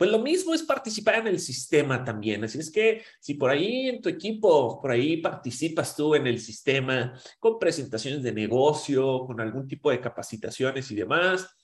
[0.00, 2.42] pues lo mismo es participar en el sistema también.
[2.42, 6.40] Así es que si por ahí en tu equipo, por ahí participas tú en el
[6.40, 11.54] sistema con presentaciones de negocio, con algún tipo de capacitaciones y demás,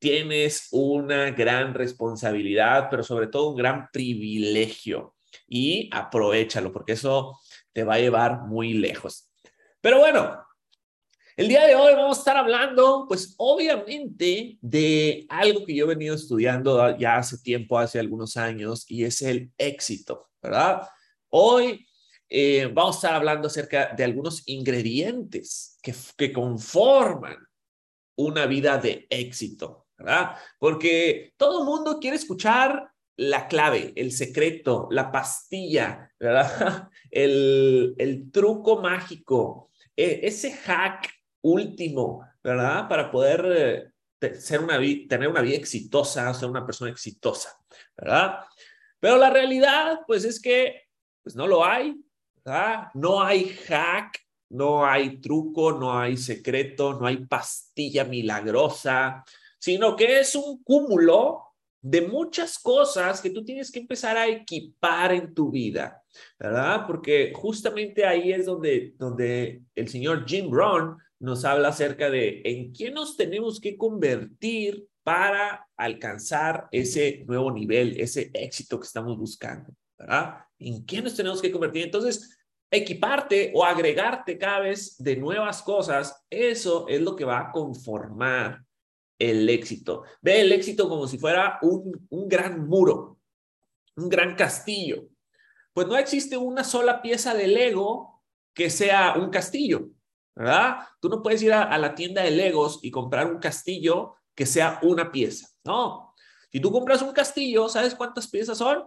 [0.00, 5.14] tienes una gran responsabilidad, pero sobre todo un gran privilegio
[5.46, 7.38] y aprovechalo porque eso
[7.72, 9.30] te va a llevar muy lejos.
[9.80, 10.43] Pero bueno,
[11.36, 15.88] el día de hoy vamos a estar hablando, pues obviamente, de algo que yo he
[15.88, 20.82] venido estudiando ya hace tiempo, hace algunos años, y es el éxito, ¿verdad?
[21.30, 21.84] Hoy
[22.28, 27.36] eh, vamos a estar hablando acerca de algunos ingredientes que, conforman
[28.16, 30.36] una vida de éxito, ¿verdad?
[30.60, 36.88] Porque todo el mundo quiere escuchar la clave, el secreto, la pastilla, ¿verdad?
[37.10, 41.08] El, el truco mágico, e, ese hack
[41.44, 42.88] último, ¿verdad?
[42.88, 47.50] Para poder eh, ser una tener una vida exitosa, ser una persona exitosa,
[47.96, 48.40] ¿verdad?
[48.98, 50.82] Pero la realidad, pues es que
[51.22, 51.94] pues no lo hay,
[52.44, 52.88] ¿verdad?
[52.94, 54.18] No hay hack,
[54.50, 59.24] no hay truco, no hay secreto, no hay pastilla milagrosa,
[59.58, 61.42] sino que es un cúmulo
[61.80, 66.02] de muchas cosas que tú tienes que empezar a equipar en tu vida,
[66.38, 66.86] ¿verdad?
[66.86, 72.72] Porque justamente ahí es donde, donde el señor Jim Brown nos habla acerca de en
[72.72, 79.72] quién nos tenemos que convertir para alcanzar ese nuevo nivel, ese éxito que estamos buscando,
[79.98, 80.38] ¿verdad?
[80.58, 81.84] ¿En quién nos tenemos que convertir?
[81.84, 82.38] Entonces,
[82.70, 88.64] equiparte o agregarte cada vez de nuevas cosas, eso es lo que va a conformar
[89.18, 90.04] el éxito.
[90.22, 93.18] Ve el éxito como si fuera un, un gran muro,
[93.96, 95.08] un gran castillo.
[95.72, 98.22] Pues no existe una sola pieza de Lego
[98.54, 99.90] que sea un castillo.
[100.34, 100.78] ¿Verdad?
[101.00, 104.80] Tú no puedes ir a, la tienda de Legos y comprar un castillo que sea
[104.82, 105.48] una pieza.
[105.64, 106.14] No.
[106.50, 108.84] Si tú compras un castillo, ¿sabes cuántas piezas son?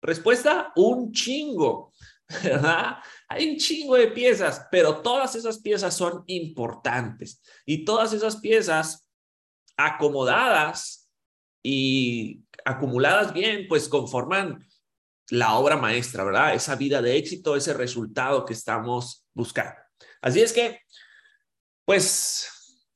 [0.00, 1.92] Respuesta, un chingo.
[2.42, 2.96] ¿verdad?
[3.28, 9.08] Hay un chingo de piezas, pero todas esas piezas son importantes y todas esas piezas
[9.76, 11.08] acomodadas
[11.62, 14.64] y acumuladas bien, pues conforman
[15.30, 16.54] la obra maestra, ¿verdad?
[16.54, 19.85] Esa vida de éxito, ese resultado que estamos buscando.
[20.20, 20.80] Así es que,
[21.84, 22.48] pues,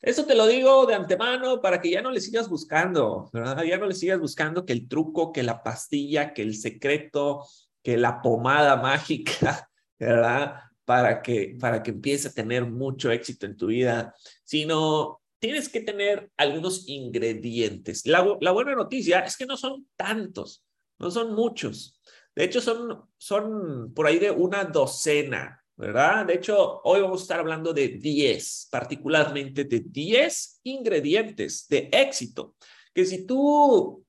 [0.03, 3.63] eso te lo digo de antemano para que ya no le sigas buscando, ¿verdad?
[3.65, 7.47] Ya no le sigas buscando que el truco, que la pastilla, que el secreto,
[7.83, 10.55] que la pomada mágica, ¿verdad?
[10.87, 15.81] Para que, para que empiece a tener mucho éxito en tu vida, sino tienes que
[15.81, 18.07] tener algunos ingredientes.
[18.07, 20.65] La, la buena noticia es que no son tantos,
[20.99, 22.01] no son muchos.
[22.35, 26.27] De hecho, son, son por ahí de una docena ¿verdad?
[26.27, 32.55] De hecho, hoy vamos a estar hablando de 10, particularmente de 10 ingredientes de éxito,
[32.93, 34.05] que si tú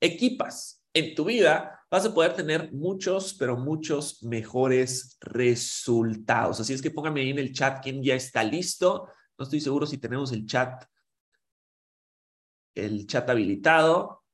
[0.00, 6.60] equipas en tu vida, vas a poder tener muchos, pero muchos mejores resultados.
[6.60, 9.06] Así es que póngame ahí en el chat quién ya está listo.
[9.36, 10.82] No estoy seguro si tenemos el chat,
[12.74, 14.24] el chat habilitado.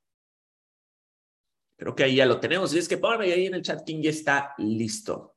[1.77, 2.71] Creo que ahí ya lo tenemos.
[2.71, 5.31] Así es que póngame ahí en el chat quién ya está listo.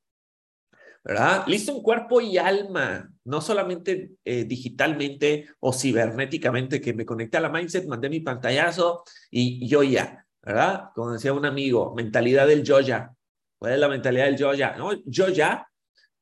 [1.05, 1.43] ¿Verdad?
[1.45, 7.41] Listo en cuerpo y alma, no solamente eh, digitalmente o cibernéticamente, que me conecté a
[7.41, 10.89] la mindset, mandé mi pantallazo y yo ya, ¿verdad?
[10.95, 13.13] Como decía un amigo, mentalidad del yo ya.
[13.59, 14.75] ¿Cuál es la mentalidad del yo ya?
[14.77, 15.67] No, yo ya,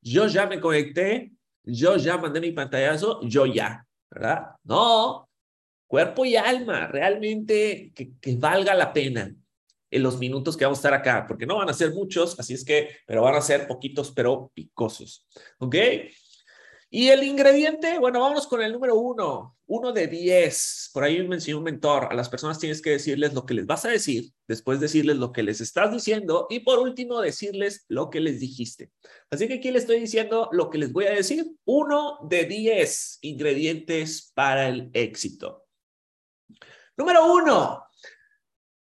[0.02, 4.50] yo ya me conecté, yo ya mandé mi pantallazo, yo ya, ¿verdad?
[4.64, 5.30] No,
[5.86, 9.34] cuerpo y alma, realmente que, que valga la pena
[9.94, 12.54] en los minutos que vamos a estar acá, porque no van a ser muchos, así
[12.54, 15.26] es que, pero van a ser poquitos, pero picosos.
[15.58, 15.76] ¿Ok?
[16.90, 20.90] Y el ingrediente, bueno, vamos con el número uno, uno de diez.
[20.92, 23.84] Por ahí me un mentor, a las personas tienes que decirles lo que les vas
[23.84, 28.20] a decir, después decirles lo que les estás diciendo y por último decirles lo que
[28.20, 28.92] les dijiste.
[29.28, 33.18] Así que aquí les estoy diciendo lo que les voy a decir, uno de diez
[33.22, 35.66] ingredientes para el éxito.
[36.96, 37.83] Número uno,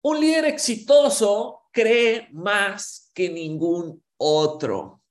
[0.07, 5.03] un líder exitoso cree más que ningún otro.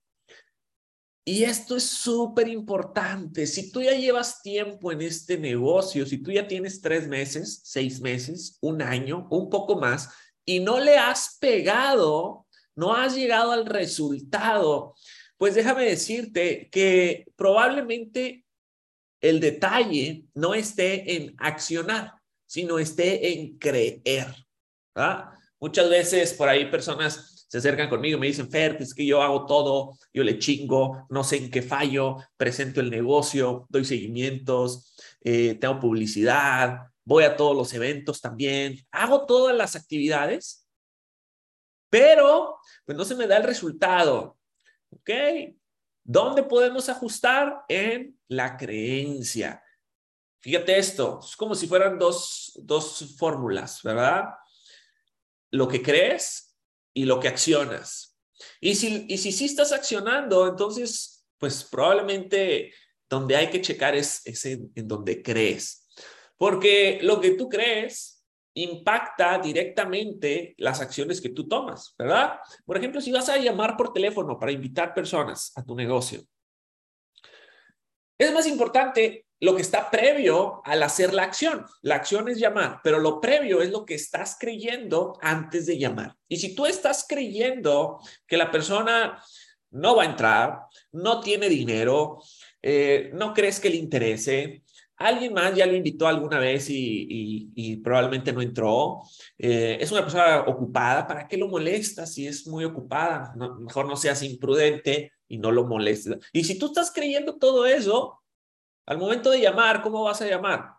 [1.22, 3.46] Y esto es súper importante.
[3.46, 8.00] Si tú ya llevas tiempo en este negocio, si tú ya tienes tres meses, seis
[8.00, 10.08] meses, un año, un poco más,
[10.46, 14.94] y no le has pegado, no has llegado al resultado,
[15.36, 18.46] pues déjame decirte que probablemente
[19.20, 22.14] el detalle no esté en accionar,
[22.46, 24.45] sino esté en creer.
[25.60, 29.22] Muchas veces por ahí personas se acercan conmigo y me dicen, Fer, es que yo
[29.22, 34.96] hago todo, yo le chingo, no sé en qué fallo, presento el negocio, doy seguimientos,
[35.22, 40.66] eh, tengo publicidad, voy a todos los eventos también, hago todas las actividades,
[41.88, 44.36] pero pues no se me da el resultado.
[44.90, 45.10] ¿Ok?
[46.04, 47.64] ¿Dónde podemos ajustar?
[47.68, 49.62] En la creencia.
[50.40, 54.26] Fíjate esto, es como si fueran dos, dos fórmulas, ¿verdad?
[55.56, 56.56] Lo que crees
[56.94, 58.18] y lo que accionas.
[58.60, 62.72] Y si, y si sí estás accionando, entonces, pues probablemente
[63.08, 65.88] donde hay que checar es, en, en donde crees.
[66.36, 68.24] Porque lo que tú crees
[68.54, 72.38] impacta directamente las acciones que tú tomas, ¿verdad?
[72.64, 76.22] Por ejemplo, si vas a llamar por teléfono para invitar personas a tu negocio,
[78.18, 81.64] es más importante lo que está previo al hacer la acción.
[81.82, 86.16] La acción es llamar, pero lo previo es lo que estás creyendo antes de llamar.
[86.28, 89.22] Y si tú estás creyendo que la persona
[89.70, 90.60] no va a entrar,
[90.92, 92.18] no tiene dinero,
[92.62, 94.62] eh, no crees que le interese,
[94.96, 99.02] alguien más ya lo invitó alguna vez y, probablemente no entró,
[99.38, 103.34] eh, es una persona ocupada, ¿para qué lo molesta si es muy ocupada?
[103.60, 106.18] mejor no seas imprudente y no lo molestes.
[106.32, 108.20] Y si tú estás creyendo todo eso,
[108.86, 110.74] al momento de llamar, ¿cómo vas a llamar?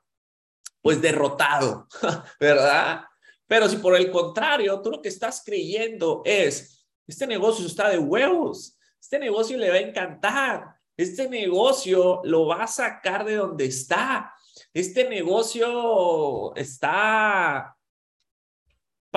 [0.82, 1.88] Pues derrotado,
[2.40, 3.04] ¿verdad?
[3.46, 8.00] Pero si por el contrario, tú lo que estás creyendo es, este negocio está de
[8.00, 13.66] huevos, este negocio le va a encantar, este negocio lo va a sacar de donde
[13.66, 14.34] está,
[14.74, 17.77] este negocio está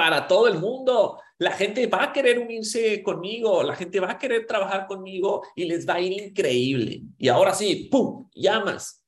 [0.00, 1.20] para todo el mundo.
[1.36, 5.66] La gente va a querer unirse conmigo, la gente va a querer trabajar conmigo y
[5.66, 7.02] les va a ir increíble.
[7.18, 8.30] Y ahora sí, ¡pum!
[8.34, 9.04] Llamas.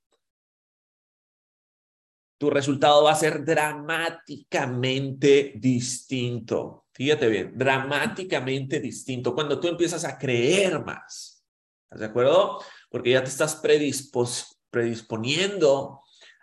[2.37, 6.85] Tu resultado va a ser dramáticamente distinto.
[6.93, 11.43] Fíjate bien, dramáticamente distinto cuando tú empiezas a creer más.
[11.85, 12.61] ¿Estás de acuerdo?
[12.91, 13.63] Porque ya te estás
[14.71, 16.03] predisponiendo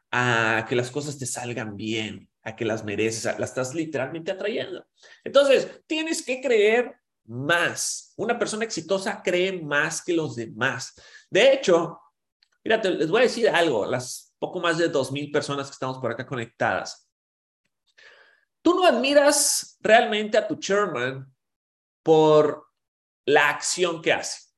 [0.10, 4.86] a que las cosas te salgan bien a que las mereces, la estás literalmente atrayendo.
[5.24, 8.14] Entonces, tienes que creer más.
[8.18, 10.94] Una persona exitosa cree más que los demás.
[11.30, 12.00] De hecho,
[12.64, 16.00] fíjate, les voy a decir algo, las poco más de dos mil personas que estamos
[16.00, 17.08] por acá conectadas.
[18.62, 21.32] Tú no admiras realmente a tu chairman
[22.04, 22.68] por
[23.26, 24.50] la acción que hace.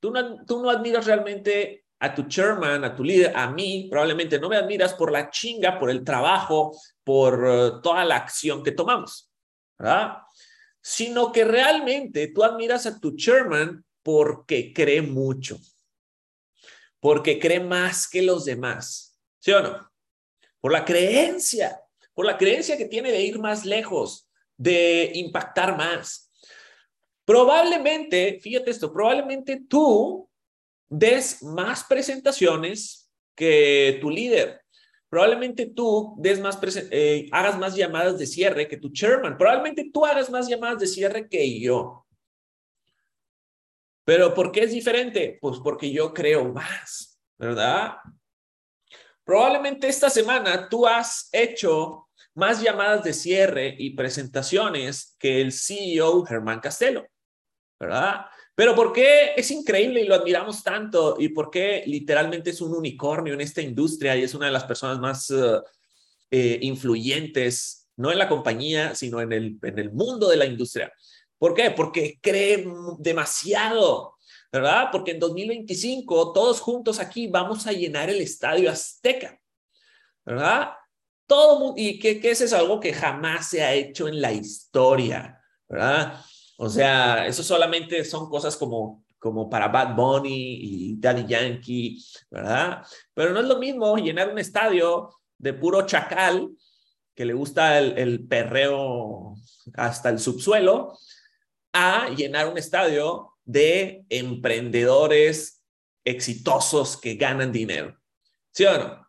[0.00, 4.38] Tú no, tú no admiras realmente a tu chairman, a tu líder, a mí, probablemente
[4.38, 8.72] no me admiras por la chinga, por el trabajo, por eh, toda la acción que
[8.72, 9.30] tomamos,
[9.78, 10.18] ¿verdad?
[10.80, 15.58] Sino que realmente tú admiras a tu chairman porque cree mucho,
[17.00, 19.90] porque cree más que los demás, ¿sí o no?
[20.60, 21.80] Por la creencia,
[22.14, 26.30] por la creencia que tiene de ir más lejos, de impactar más.
[27.24, 30.27] Probablemente, fíjate esto, probablemente tú
[30.88, 34.60] des más presentaciones que tu líder.
[35.08, 36.58] Probablemente tú des más
[36.90, 39.38] eh, hagas más llamadas de cierre que tu chairman.
[39.38, 42.06] Probablemente tú hagas más llamadas de cierre que yo.
[44.04, 45.38] Pero ¿por qué es diferente?
[45.40, 47.96] Pues porque yo creo más, ¿verdad?
[49.24, 56.24] Probablemente esta semana tú has hecho más llamadas de cierre y presentaciones que el CEO
[56.24, 57.06] Germán Castelo,
[57.78, 58.26] ¿verdad?
[58.58, 61.14] Pero ¿por qué es increíble y lo admiramos tanto?
[61.16, 64.64] ¿Y por qué literalmente es un unicornio en esta industria y es una de las
[64.64, 65.60] personas más eh,
[66.28, 70.92] eh, influyentes, no en la compañía, sino en el, en el mundo de la industria?
[71.38, 71.70] ¿Por qué?
[71.70, 72.66] Porque cree
[72.98, 74.16] demasiado,
[74.50, 74.88] ¿verdad?
[74.90, 79.40] Porque en 2025 todos juntos aquí vamos a llenar el estadio Azteca,
[80.24, 80.70] ¿verdad?
[81.28, 85.40] Todo y que, que eso es algo que jamás se ha hecho en la historia,
[85.68, 86.20] ¿verdad?
[86.60, 92.84] O sea, eso solamente son cosas como, como para Bad Bunny y Daddy Yankee, ¿verdad?
[93.14, 96.50] Pero no es lo mismo llenar un estadio de puro chacal
[97.14, 99.34] que le gusta el, el perreo
[99.74, 100.98] hasta el subsuelo,
[101.72, 105.64] a llenar un estadio de emprendedores
[106.04, 107.96] exitosos que ganan dinero.
[108.52, 109.08] ¿Sí o no?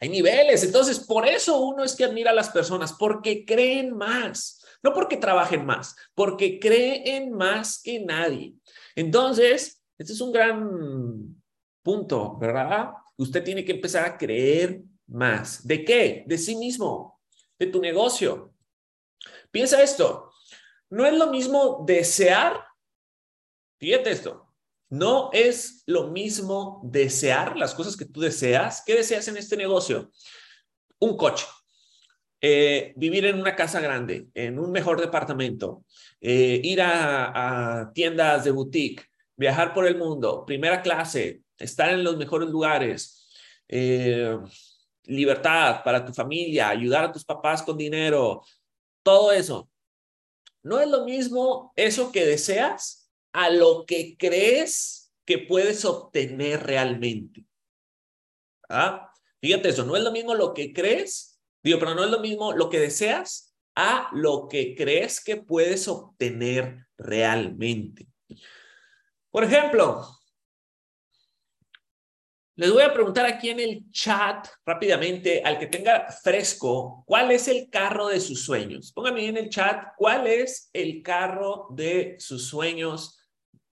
[0.00, 0.64] Hay niveles.
[0.64, 4.55] Entonces, por eso uno es que admira a las personas, porque creen más.
[4.82, 8.54] No porque trabajen más, porque creen más que nadie.
[8.94, 11.42] Entonces, este es un gran
[11.82, 12.90] punto, ¿verdad?
[13.16, 15.66] Usted tiene que empezar a creer más.
[15.66, 16.24] ¿De qué?
[16.26, 17.20] De sí mismo,
[17.58, 18.52] de tu negocio.
[19.50, 20.30] Piensa esto,
[20.90, 22.64] no es lo mismo desear,
[23.78, 24.46] fíjate esto,
[24.88, 28.82] no es lo mismo desear las cosas que tú deseas.
[28.86, 30.10] ¿Qué deseas en este negocio?
[31.00, 31.46] Un coche.
[32.48, 35.84] Eh, vivir en una casa grande, en un mejor departamento,
[36.20, 39.02] eh, ir a, tiendas de boutique,
[39.34, 43.28] viajar por el mundo, primera clase, estar en los mejores lugares,
[43.66, 44.38] eh,
[45.06, 48.44] libertad para tu familia, ayudar a tus papás con dinero,
[49.02, 49.68] todo eso.
[50.62, 57.44] No es lo mismo eso que deseas a lo que crees que puedes obtener realmente.
[58.68, 59.12] ¿Ah?
[59.40, 61.35] Fíjate eso, no es lo mismo lo que crees,
[61.70, 65.86] digo, pero no es lo mismo lo que deseas a lo que crees que puedes
[65.88, 68.08] obtener realmente.
[69.30, 70.06] Por ejemplo,
[72.58, 77.48] les voy a preguntar aquí en el chat rápidamente al que tenga fresco, ¿cuál es
[77.48, 78.92] el carro de sus sueños?
[78.92, 83.18] Póngame en el chat, ¿cuál es el carro de sus sueños?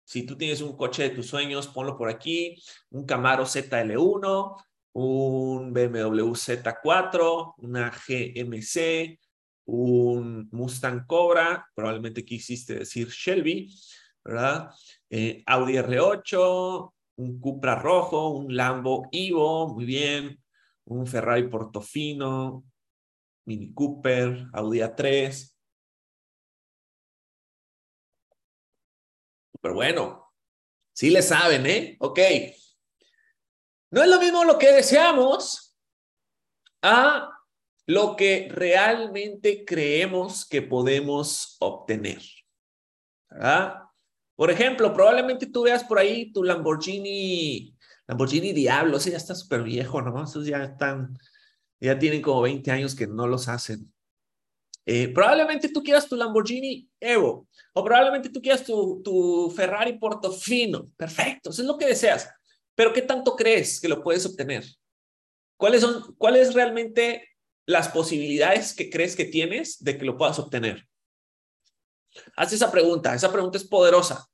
[0.04, 4.62] Si tú tienes un coche de tus sueños, ponlo por aquí, un Camaro ZL1,
[4.94, 9.18] un BMW Z4, una GMC,
[9.66, 13.74] un Mustang Cobra, probablemente quisiste decir Shelby,
[14.24, 14.70] ¿verdad?
[15.10, 20.40] Eh, Audi R8, un Cupra rojo, un Lambo Ivo, muy bien,
[20.84, 22.64] un Ferrari Portofino,
[23.46, 25.56] Mini Cooper, Audi A3.
[29.60, 30.32] Pero bueno,
[30.92, 31.96] sí le saben, ¿eh?
[32.00, 32.20] Ok.
[33.94, 35.78] No es lo mismo lo que deseamos
[36.82, 37.30] a
[37.86, 42.20] lo que realmente creemos que podemos obtener.
[43.30, 43.82] ¿verdad?
[44.34, 47.72] Por ejemplo, probablemente tú veas por ahí tu Lamborghini,
[48.08, 50.24] Lamborghini Diablo, ese ya está súper viejo, ¿no?
[50.24, 51.16] Esos ya están,
[51.78, 53.94] ya tienen como 20 años que no los hacen.
[54.86, 60.90] Eh, probablemente tú quieras tu Lamborghini Evo, o probablemente tú quieras tu, tu Ferrari Portofino.
[60.96, 62.28] Perfecto, eso es lo que deseas.
[62.74, 64.64] Pero ¿qué tanto crees que lo puedes obtener?
[65.56, 67.28] ¿Cuáles son, cuáles realmente
[67.66, 70.86] las posibilidades que crees que tienes de que lo puedas obtener?
[72.36, 74.26] Haz esa pregunta, esa pregunta es poderosa.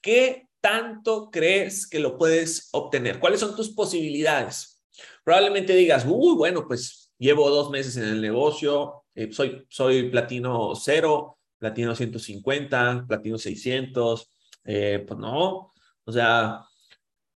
[0.00, 3.18] ¿Qué tanto crees que lo puedes obtener?
[3.20, 4.82] ¿Cuáles son tus posibilidades?
[5.24, 10.74] Probablemente digas, uy, bueno, pues llevo dos meses en el negocio, eh, soy, soy platino
[10.74, 14.30] cero, platino 150, platino 600,
[14.64, 15.72] eh, pues no,
[16.04, 16.60] o sea,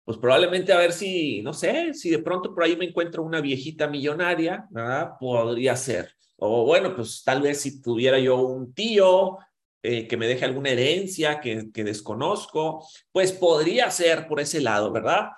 [0.07, 3.41] pues probablemente a ver si, no sé, si de pronto por ahí me encuentro una
[3.41, 5.11] viejita millonaria, ¿verdad?
[5.19, 6.15] Podría ser.
[6.37, 9.37] O bueno, pues tal vez si tuviera yo un tío
[9.83, 14.93] eh, que me deje alguna herencia que, que, desconozco, pues podría ser por ese lado,
[14.93, 15.31] ¿verdad?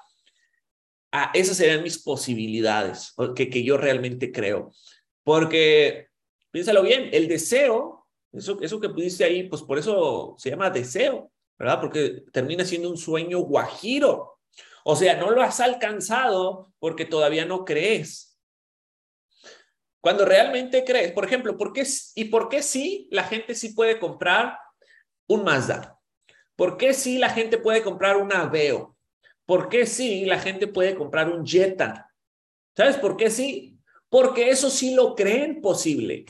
[1.11, 4.71] Ah, esas serían mis posibilidades, que, que yo realmente creo.
[5.23, 6.09] Porque,
[6.51, 11.31] piénsalo bien, el deseo, eso, eso que pudiste ahí, pues por eso se llama deseo,
[11.57, 11.81] ¿verdad?
[11.81, 14.35] Porque termina siendo un sueño guajiro.
[14.83, 18.39] O sea, no lo has alcanzado porque todavía no crees.
[20.01, 23.99] Cuando realmente crees, por ejemplo, ¿por qué, ¿y por qué sí la gente sí puede
[23.99, 24.57] comprar
[25.27, 25.99] un Mazda?
[26.55, 28.97] ¿Por qué sí la gente puede comprar un Aveo?
[29.45, 32.13] ¿Por qué sí la gente puede comprar un Jetta?
[32.75, 33.77] ¿Sabes por qué sí?
[34.09, 36.25] Porque eso sí lo creen posible.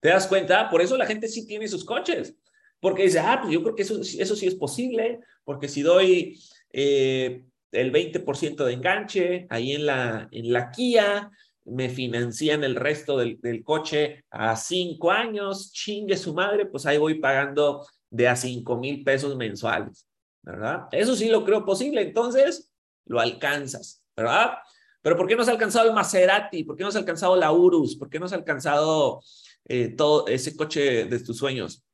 [0.00, 0.68] ¿Te das cuenta?
[0.68, 2.36] Por eso la gente sí tiene sus coches.
[2.80, 6.40] Porque dice, ah, pues yo creo que eso, eso sí es posible, porque si doy
[6.72, 11.30] eh, el 20% de enganche ahí en la, en la Kia,
[11.64, 17.20] me financian el resto del, coche a cinco años, chingue su madre, pues ahí voy
[17.20, 20.06] pagando de a cinco mil pesos mensuales,
[20.42, 20.88] ¿verdad?
[20.92, 22.70] Eso sí lo creo posible, entonces
[23.06, 24.54] lo alcanzas, ¿verdad?
[25.02, 26.64] Pero ¿por qué no has alcanzado el Maserati?
[26.64, 27.96] ¿Por qué no has alcanzado la Urus?
[27.96, 29.20] ¿Por qué no has alcanzado
[29.66, 31.84] eh, todo ese coche de tus sueños?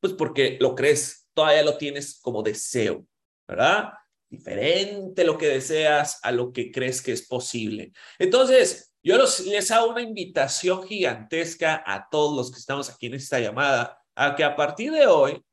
[0.00, 3.06] Pues porque lo crees, todavía lo tienes como deseo,
[3.48, 3.92] ¿verdad?
[4.36, 7.92] Diferente lo que deseas a lo que crees que es posible.
[8.18, 13.38] Entonces, yo les hago una invitación gigantesca a todos los que estamos aquí en esta
[13.38, 15.44] llamada a que a partir de hoy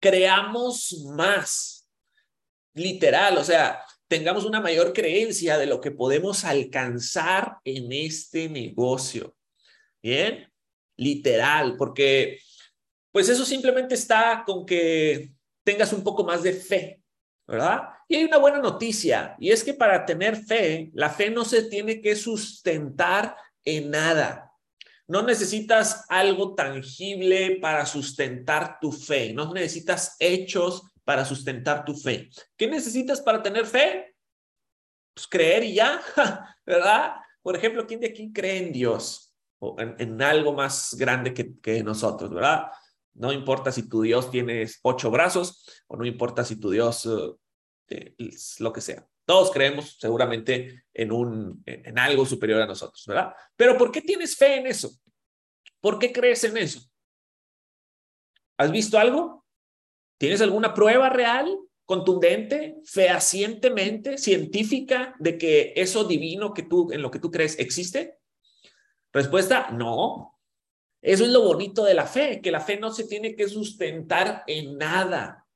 [0.00, 1.88] creamos más,
[2.74, 9.36] literal, o sea, tengamos una mayor creencia de lo que podemos alcanzar en este negocio.
[10.02, 10.52] Bien,
[10.96, 12.40] literal, porque
[13.10, 15.32] pues eso simplemente está con que
[15.64, 17.02] tengas un poco más de fe,
[17.46, 17.88] ¿verdad?
[18.08, 21.64] Y hay una buena noticia, y es que para tener fe, la fe no se
[21.64, 24.52] tiene que sustentar en nada.
[25.08, 32.28] No necesitas algo tangible para sustentar tu fe, no necesitas hechos para sustentar tu fe.
[32.56, 34.16] ¿Qué necesitas para tener fe?
[35.14, 36.00] Pues creer y ya,
[36.66, 37.14] ¿verdad?
[37.42, 41.82] Por ejemplo, ¿quién de aquí cree en Dios o en, algo más grande que, que
[41.82, 42.66] nosotros, ¿verdad?
[43.16, 47.08] No importa si tu Dios tiene ocho brazos o no importa si tu Dios
[47.88, 49.06] eh, es lo que sea.
[49.24, 53.32] Todos creemos seguramente en, un, en algo superior a nosotros, ¿verdad?
[53.56, 54.90] Pero ¿por qué tienes fe en eso?
[55.80, 56.80] ¿Por qué crees en eso?
[58.56, 59.44] ¿Has visto algo?
[60.18, 67.10] ¿Tienes alguna prueba real contundente, fehacientemente, científica de que eso divino que tú, en lo
[67.10, 68.18] que tú crees existe?
[69.12, 70.35] Respuesta, no.
[71.06, 74.42] Eso es lo bonito de la fe, que la fe no se tiene que sustentar
[74.48, 75.46] en nada.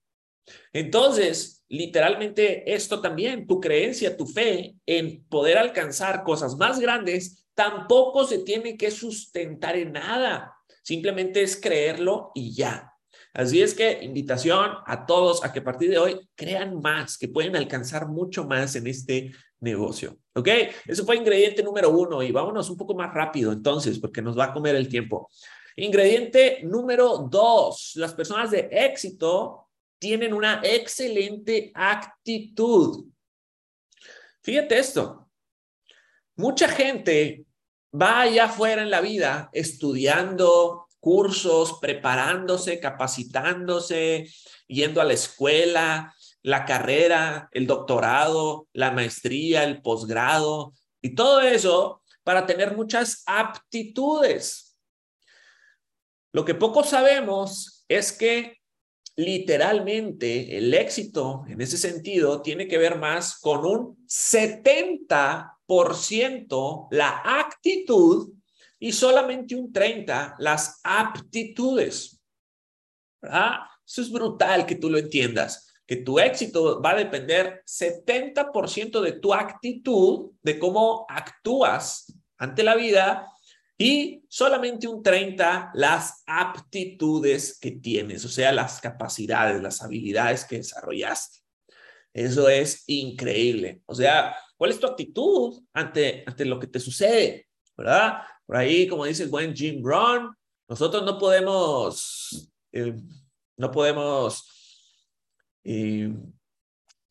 [0.73, 8.25] Entonces, literalmente esto también, tu creencia, tu fe en poder alcanzar cosas más grandes, tampoco
[8.29, 10.55] se tiene que sustentar en nada.
[10.85, 12.93] Simplemente es creerlo y ya.
[13.35, 17.27] Así es que invitación a todos a que a partir de hoy crean más, que
[17.27, 20.17] pueden alcanzar mucho más en este negocio.
[20.41, 20.49] ¿Ok?
[20.87, 24.47] Eso fue ingrediente número uno y vámonos un poco más rápido entonces, porque nos va
[24.47, 25.31] a comer el tiempo.
[25.77, 29.69] Ingrediente número dos, las personas de éxito
[29.99, 33.07] tienen una excelente actitud.
[34.43, 35.29] Fíjate esto.
[36.37, 37.45] Mucha gente
[37.95, 44.27] va allá afuera en la vida estudiando, cursos, preparándose, capacitándose,
[44.67, 52.03] yendo a la escuela, la carrera, el doctorado, la maestría, el posgrado y todo eso
[52.25, 54.77] para tener muchas aptitudes.
[56.33, 58.59] Lo que poco sabemos es que
[59.17, 68.33] literalmente el éxito en ese sentido tiene que ver más con un 70% la actitud
[68.79, 72.23] y solamente un 30 las aptitudes.
[73.21, 79.13] Eso es brutal que tú lo entiendas, que tu éxito va a depender 70% de
[79.15, 83.27] tu actitud, de cómo actúas ante la vida
[83.77, 90.59] y solamente un 30 las aptitudes que tienes, o sea, las capacidades, las habilidades que
[90.59, 91.41] desarrollaste.
[92.15, 93.83] Eso es increíble.
[93.87, 97.49] O sea, ¿cuál es tu actitud ante, ante lo que te sucede?
[97.77, 98.23] ¿Verdad?
[98.47, 100.33] Por ahí, como dice el buen Jim Brown,
[100.69, 102.95] nosotros no podemos, eh,
[103.57, 104.60] no podemos
[105.65, 106.13] eh,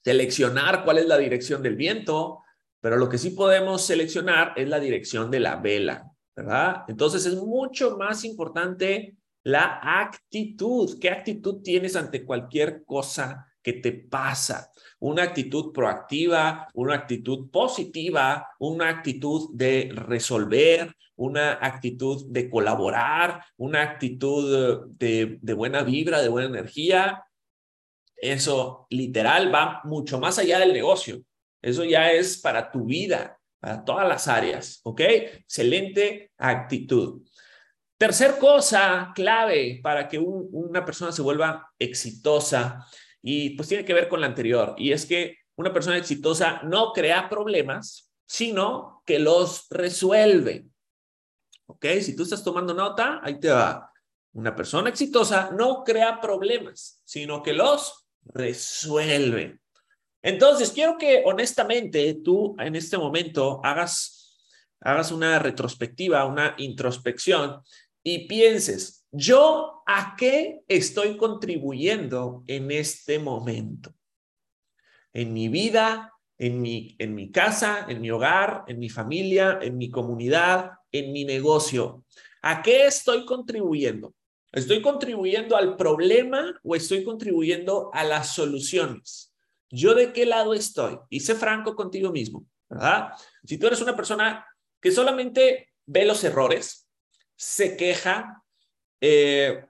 [0.03, 2.43] seleccionar cuál es la dirección del viento,
[2.81, 6.83] pero lo que sí podemos seleccionar es la dirección de la vela, ¿verdad?
[6.87, 10.97] Entonces es mucho más importante la actitud.
[10.99, 14.71] ¿Qué actitud tienes ante cualquier cosa que te pasa?
[14.99, 23.81] Una actitud proactiva, una actitud positiva, una actitud de resolver, una actitud de colaborar, una
[23.81, 27.25] actitud de, de buena vibra, de buena energía.
[28.21, 31.21] Eso literal va mucho más allá del negocio.
[31.61, 35.01] Eso ya es para tu vida, para todas las áreas, ¿ok?
[35.01, 37.21] Excelente actitud.
[37.97, 42.85] Tercer cosa clave para que una persona se vuelva exitosa
[43.21, 46.93] y pues tiene que ver con la anterior y es que una persona exitosa no
[46.93, 50.67] crea problemas, sino que los resuelve.
[51.65, 51.85] ¿Ok?
[52.01, 53.91] Si tú estás tomando nota, ahí te va.
[54.31, 59.59] Una persona exitosa no crea problemas, sino que los resuelve.
[60.21, 64.37] Entonces, quiero que honestamente tú en este momento hagas,
[64.81, 67.61] hagas una retrospectiva, una introspección
[68.03, 73.93] y pienses, ¿yo a qué estoy contribuyendo en este momento?
[75.13, 79.77] En mi vida, en mi, en mi casa, en mi hogar, en mi familia, en
[79.77, 82.05] mi comunidad, en mi negocio.
[82.41, 84.13] ¿A qué estoy contribuyendo?
[84.51, 89.33] ¿Estoy contribuyendo al problema o estoy contribuyendo a las soluciones?
[89.69, 90.97] ¿Yo de qué lado estoy?
[91.09, 93.09] Y sé franco contigo mismo, ¿verdad?
[93.43, 94.45] Si tú eres una persona
[94.81, 96.87] que solamente ve los errores,
[97.35, 98.43] se queja,
[98.99, 99.65] eh,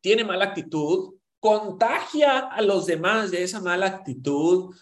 [0.00, 4.74] tiene mala actitud, contagia a los demás de esa mala actitud,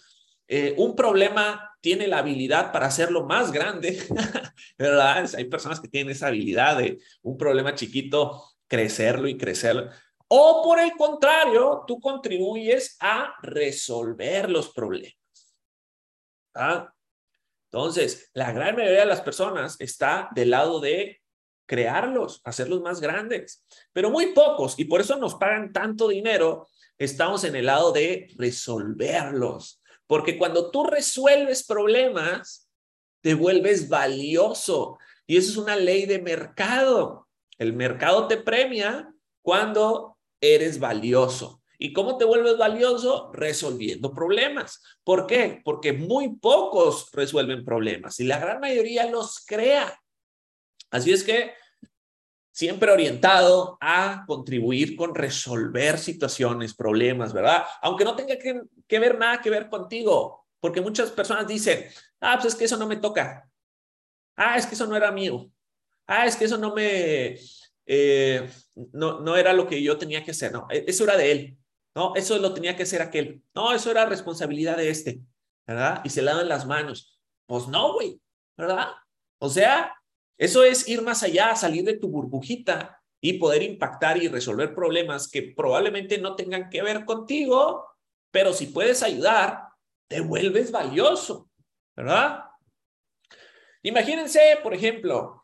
[0.48, 4.00] eh, un problema tiene la habilidad para hacerlo más grande,
[4.78, 5.28] ¿verdad?
[5.36, 9.90] Hay personas que tienen esa habilidad de un problema chiquito, crecerlo y crecerlo.
[10.28, 15.14] O por el contrario, tú contribuyes a resolver los problemas.
[16.54, 16.90] ¿Ah?
[17.70, 21.20] Entonces, la gran mayoría de las personas está del lado de
[21.66, 27.44] crearlos, hacerlos más grandes, pero muy pocos, y por eso nos pagan tanto dinero, estamos
[27.44, 29.82] en el lado de resolverlos.
[30.06, 32.70] Porque cuando tú resuelves problemas,
[33.20, 34.98] te vuelves valioso.
[35.26, 37.28] Y eso es una ley de mercado.
[37.62, 41.62] El mercado te premia cuando eres valioso.
[41.78, 43.30] ¿Y cómo te vuelves valioso?
[43.32, 44.82] Resolviendo problemas.
[45.04, 45.60] ¿Por qué?
[45.64, 49.96] Porque muy pocos resuelven problemas y la gran mayoría los crea.
[50.90, 51.54] Así es que
[52.52, 57.64] siempre orientado a contribuir con resolver situaciones, problemas, ¿verdad?
[57.80, 61.86] Aunque no tenga que, ver nada que ver contigo, porque muchas personas dicen,
[62.20, 63.48] ah, pues es que eso no me toca,
[64.36, 65.50] ah, es que eso no era mío,
[66.06, 67.36] ah, es que eso no me,
[67.86, 68.50] eh,
[68.92, 71.58] no, no era lo que yo tenía que hacer, no, e, eso era de él,
[71.94, 73.42] No, eso lo tenía que hacer aquel.
[73.54, 75.20] No, eso era responsabilidad de este,
[75.66, 76.00] ¿verdad?
[76.04, 77.20] Y se lavan las manos.
[77.46, 78.18] Pues no, güey,
[78.56, 78.88] ¿verdad?
[79.38, 79.94] O sea,
[80.38, 85.28] eso es ir más allá, salir de tu burbujita y poder impactar y resolver problemas
[85.28, 87.86] que probablemente no tengan que ver contigo,
[88.30, 89.68] pero si puedes ayudar,
[90.08, 91.50] te vuelves valioso,
[91.94, 92.44] ¿verdad?
[93.82, 95.41] Imagínense, por ejemplo,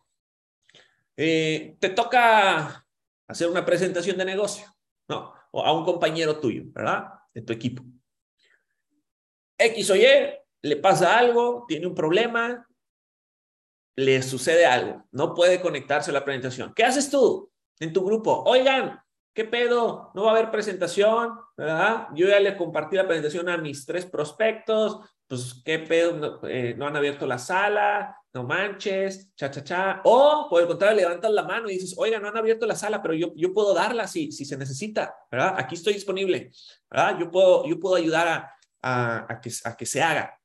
[1.21, 2.87] eh, te toca
[3.27, 4.67] hacer una presentación de negocio,
[5.09, 5.35] ¿no?
[5.51, 7.09] O a un compañero tuyo, ¿verdad?
[7.35, 7.83] De tu equipo.
[9.59, 10.07] X o Y,
[10.63, 12.65] le pasa algo, tiene un problema,
[13.97, 16.73] le sucede algo, no puede conectarse a la presentación.
[16.73, 17.51] ¿Qué haces tú
[17.81, 18.45] en tu grupo?
[18.47, 19.03] Oigan,
[19.39, 20.11] ¿qué pedo?
[20.15, 22.09] No va a haber presentación, ¿verdad?
[22.13, 24.99] Yo ya le compartí la presentación a mis tres prospectos,
[25.29, 30.01] pues qué pedo, no, eh, no han abierto la sala, no manches, cha, cha, cha.
[30.03, 33.01] O por el contrario, levantas la mano y dices, oiga, no han abierto la sala,
[33.01, 35.55] pero yo, yo puedo darla si, si se necesita, ¿verdad?
[35.57, 36.51] Aquí estoy disponible,
[36.91, 37.17] ¿verdad?
[37.21, 40.37] Yo puedo, yo puedo ayudar a, a, a, que, a que se haga.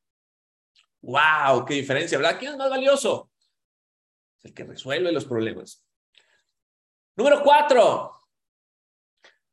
[1.02, 1.66] ¡Wow!
[1.66, 2.20] ¡Qué diferencia!
[2.20, 2.38] ¿Verdad?
[2.38, 3.32] ¿Quién es más valioso?
[4.38, 5.84] Es el que resuelve los problemas.
[7.16, 8.20] Número cuatro.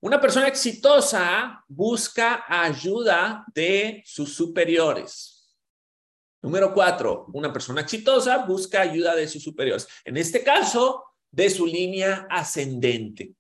[0.03, 5.55] Una persona exitosa busca ayuda de sus superiores.
[6.43, 9.87] Número cuatro, una persona exitosa busca ayuda de sus superiores.
[10.07, 13.35] En este caso, de su línea ascendente.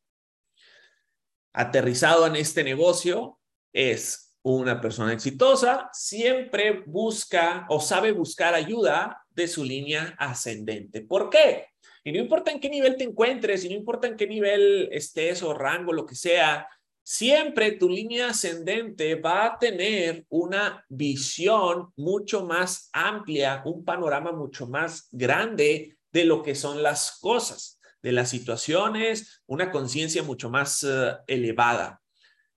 [1.55, 3.41] Aterrizado en este negocio
[3.73, 11.01] es una persona exitosa, siempre busca o sabe buscar ayuda de su línea ascendente.
[11.01, 11.70] ¿Por qué?
[12.03, 15.43] Y no importa en qué nivel te encuentres, y no importa en qué nivel estés
[15.43, 16.67] o rango, lo que sea,
[17.03, 24.67] siempre tu línea ascendente va a tener una visión mucho más amplia, un panorama mucho
[24.67, 30.83] más grande de lo que son las cosas, de las situaciones, una conciencia mucho más
[30.85, 32.01] uh, elevada.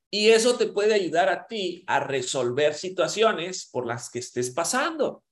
[0.09, 5.23] Y eso te puede ayudar a ti a resolver situaciones por las que estés pasando.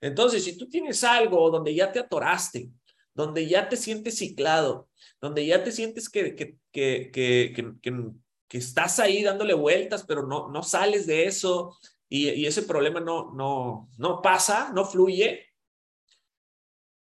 [0.00, 2.68] Entonces, si tú tienes algo donde ya te atoraste,
[3.14, 4.88] donde ya te sientes ciclado,
[5.20, 8.12] donde ya te sientes que, que, que, que,
[8.48, 11.76] que estás ahí dándole vueltas, pero no, no sales de eso
[12.08, 15.46] y, y ese problema no, no, no pasa, no fluye,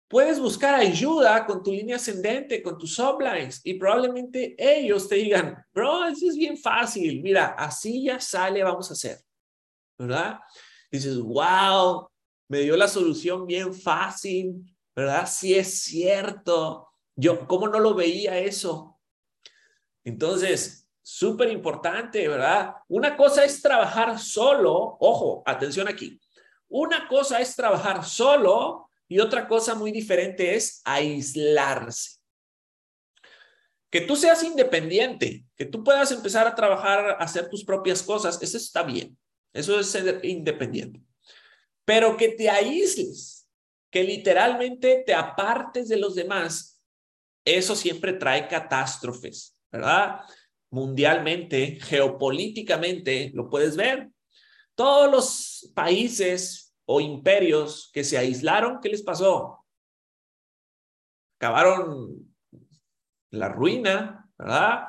[0.08, 5.64] puedes buscar ayuda con tu línea ascendente, con tus sublines, y probablemente ellos te digan,
[5.72, 9.18] bro, eso es bien fácil, mira, así ya sale, vamos a hacer,
[9.98, 10.38] ¿verdad?
[10.90, 12.08] Dices, wow,
[12.48, 14.64] me dio la solución bien fácil,
[14.96, 15.28] ¿verdad?
[15.30, 18.98] Sí es cierto, yo, ¿cómo no lo veía eso?
[20.02, 22.74] Entonces, súper importante, ¿verdad?
[22.88, 26.18] Una cosa es trabajar solo, ojo, atención aquí.
[26.68, 32.18] Una cosa es trabajar solo y otra cosa muy diferente es aislarse.
[33.90, 38.42] Que tú seas independiente, que tú puedas empezar a trabajar, a hacer tus propias cosas,
[38.42, 39.16] eso está bien.
[39.52, 41.00] Eso es ser independiente.
[41.84, 43.35] Pero que te aísles,
[43.96, 46.82] que literalmente te apartes de los demás,
[47.46, 50.20] eso siempre trae catástrofes, ¿verdad?
[50.68, 54.10] mundialmente, geopolíticamente, lo puedes ver.
[54.74, 59.64] Todos los países o imperios que se aislaron, ¿qué les pasó?
[61.38, 62.36] Acabaron
[63.30, 64.88] la ruina, ¿verdad?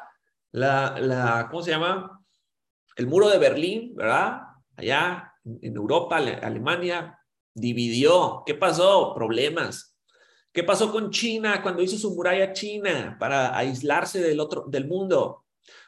[0.51, 2.21] La, la, ¿cómo se llama?
[2.97, 4.41] El muro de Berlín, ¿verdad?
[4.75, 7.17] Allá en Europa, Alemania,
[7.57, 8.43] dividió.
[8.45, 9.13] ¿Qué pasó?
[9.13, 9.95] Problemas.
[10.53, 15.43] ¿Qué pasó con China cuando hizo su muralla china para aislarse del otro del mundo?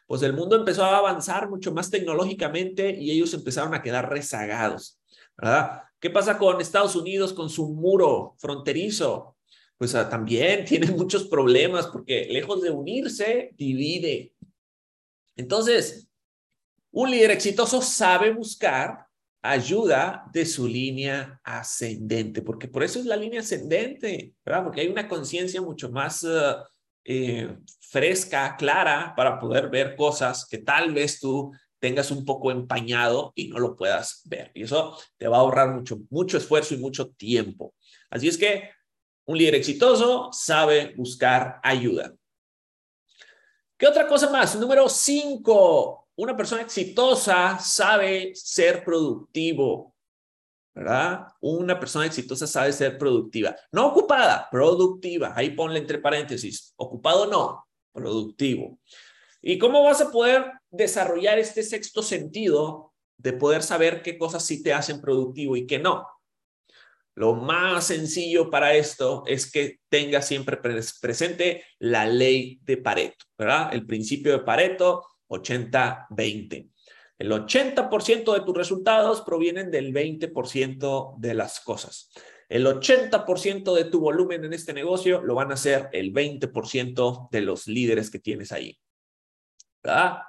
[0.09, 4.99] pues el mundo empezó a avanzar mucho más tecnológicamente y ellos empezaron a quedar rezagados,
[5.37, 5.83] ¿verdad?
[5.99, 9.37] ¿Qué pasa con Estados Unidos con su muro fronterizo?
[9.77, 14.33] Pues ah, también tiene muchos problemas porque lejos de unirse, divide.
[15.35, 16.09] Entonces,
[16.89, 19.05] un líder exitoso sabe buscar
[19.41, 24.63] ayuda de su línea ascendente, porque por eso es la línea ascendente, ¿verdad?
[24.63, 26.57] Porque hay una conciencia mucho más uh,
[27.05, 33.31] eh, fresca, clara, para poder ver cosas que tal vez tú tengas un poco empañado
[33.35, 34.51] y no lo puedas ver.
[34.53, 37.73] Y eso te va a ahorrar mucho, mucho esfuerzo y mucho tiempo.
[38.09, 38.69] Así es que
[39.25, 42.13] un líder exitoso sabe buscar ayuda.
[43.77, 44.57] ¿Qué otra cosa más?
[44.57, 49.95] Número cinco, una persona exitosa sabe ser productivo.
[50.75, 51.27] ¿verdad?
[51.39, 53.55] Una persona exitosa sabe ser productiva.
[53.71, 55.31] No ocupada, productiva.
[55.35, 56.73] Ahí ponle entre paréntesis.
[56.75, 58.79] Ocupado no, productivo.
[59.41, 64.61] ¿Y cómo vas a poder desarrollar este sexto sentido de poder saber qué cosas sí
[64.61, 66.05] te hacen productivo y qué no?
[67.15, 73.73] Lo más sencillo para esto es que tenga siempre presente la ley de Pareto, ¿verdad?
[73.73, 76.69] El principio de Pareto 80-20.
[77.17, 82.11] El 80% de tus resultados provienen del 20% de las cosas.
[82.47, 87.41] El 80% de tu volumen en este negocio lo van a hacer el 20% de
[87.41, 88.79] los líderes que tienes ahí.
[89.83, 90.19] ¿Verdad?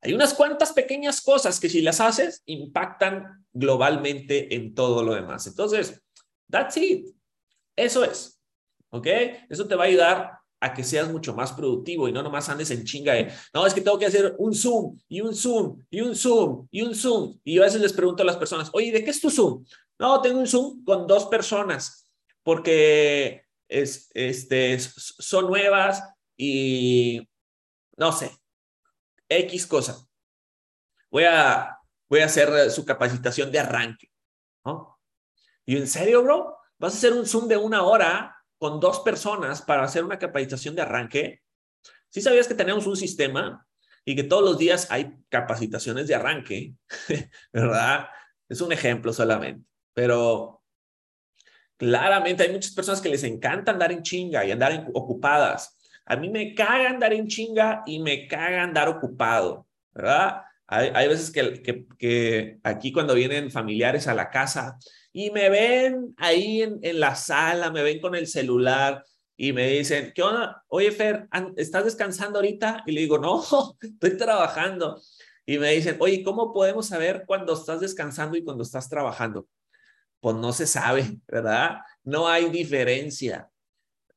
[0.00, 5.46] Hay unas cuantas pequeñas cosas que si las haces impactan globalmente en todo lo demás.
[5.46, 6.02] Entonces,
[6.50, 7.14] that's it.
[7.76, 8.40] Eso es.
[8.90, 9.06] ¿Ok?
[9.48, 12.70] Eso te va a ayudar a que seas mucho más productivo y no nomás andes
[12.70, 16.00] en chinga de, no, es que tengo que hacer un Zoom y un Zoom y
[16.00, 17.38] un Zoom y un Zoom.
[17.44, 19.64] Y yo a veces les pregunto a las personas, oye, ¿de qué es tu Zoom?
[19.98, 22.10] No, tengo un Zoom con dos personas
[22.42, 26.02] porque es, este, son nuevas
[26.36, 27.28] y
[27.96, 28.30] no sé,
[29.28, 30.06] X cosa.
[31.10, 31.76] Voy a,
[32.08, 34.10] voy a hacer su capacitación de arranque.
[34.64, 34.98] ¿no?
[35.66, 36.56] ¿Y en serio, bro?
[36.78, 40.74] ¿Vas a hacer un Zoom de una hora con dos personas para hacer una capacitación
[40.74, 41.42] de arranque?
[42.08, 43.66] ¿Sí sabías que tenemos un sistema
[44.04, 46.74] y que todos los días hay capacitaciones de arranque?
[47.52, 48.08] ¿Verdad?
[48.48, 50.62] Es un ejemplo solamente, pero
[51.76, 55.78] claramente hay muchas personas que les encanta andar en chinga y andar ocupadas.
[56.06, 60.42] A mí me caga andar en chinga y me caga andar ocupado, ¿verdad?
[60.70, 64.78] Hay, veces que, aquí cuando vienen familiares a la casa
[65.18, 69.04] y me ven ahí en, en la sala, me ven con el celular
[69.36, 70.62] y me dicen, ¿qué onda?
[70.68, 72.84] Oye, Fer, ¿estás descansando ahorita?
[72.86, 73.42] Y le digo, no,
[73.80, 75.02] estoy trabajando.
[75.44, 79.48] Y me dicen, oye, ¿cómo podemos saber cuando estás descansando y cuando estás trabajando?
[80.20, 81.80] Pues no se sabe, ¿verdad?
[82.04, 83.50] No hay diferencia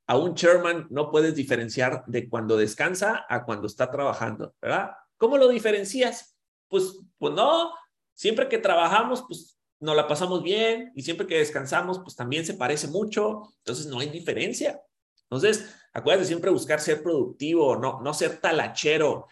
[0.05, 4.91] a un chairman no puedes diferenciar de cuando descansa a cuando está trabajando, ¿verdad?
[5.17, 6.37] ¿Cómo lo diferencias?
[6.67, 7.73] Pues, pues no,
[8.13, 12.53] siempre que trabajamos, pues nos la pasamos bien y siempre que descansamos, pues también se
[12.53, 14.81] parece mucho, entonces no hay diferencia.
[15.23, 19.27] Entonces, acuérdate siempre buscar ser productivo, no, no ser talachero.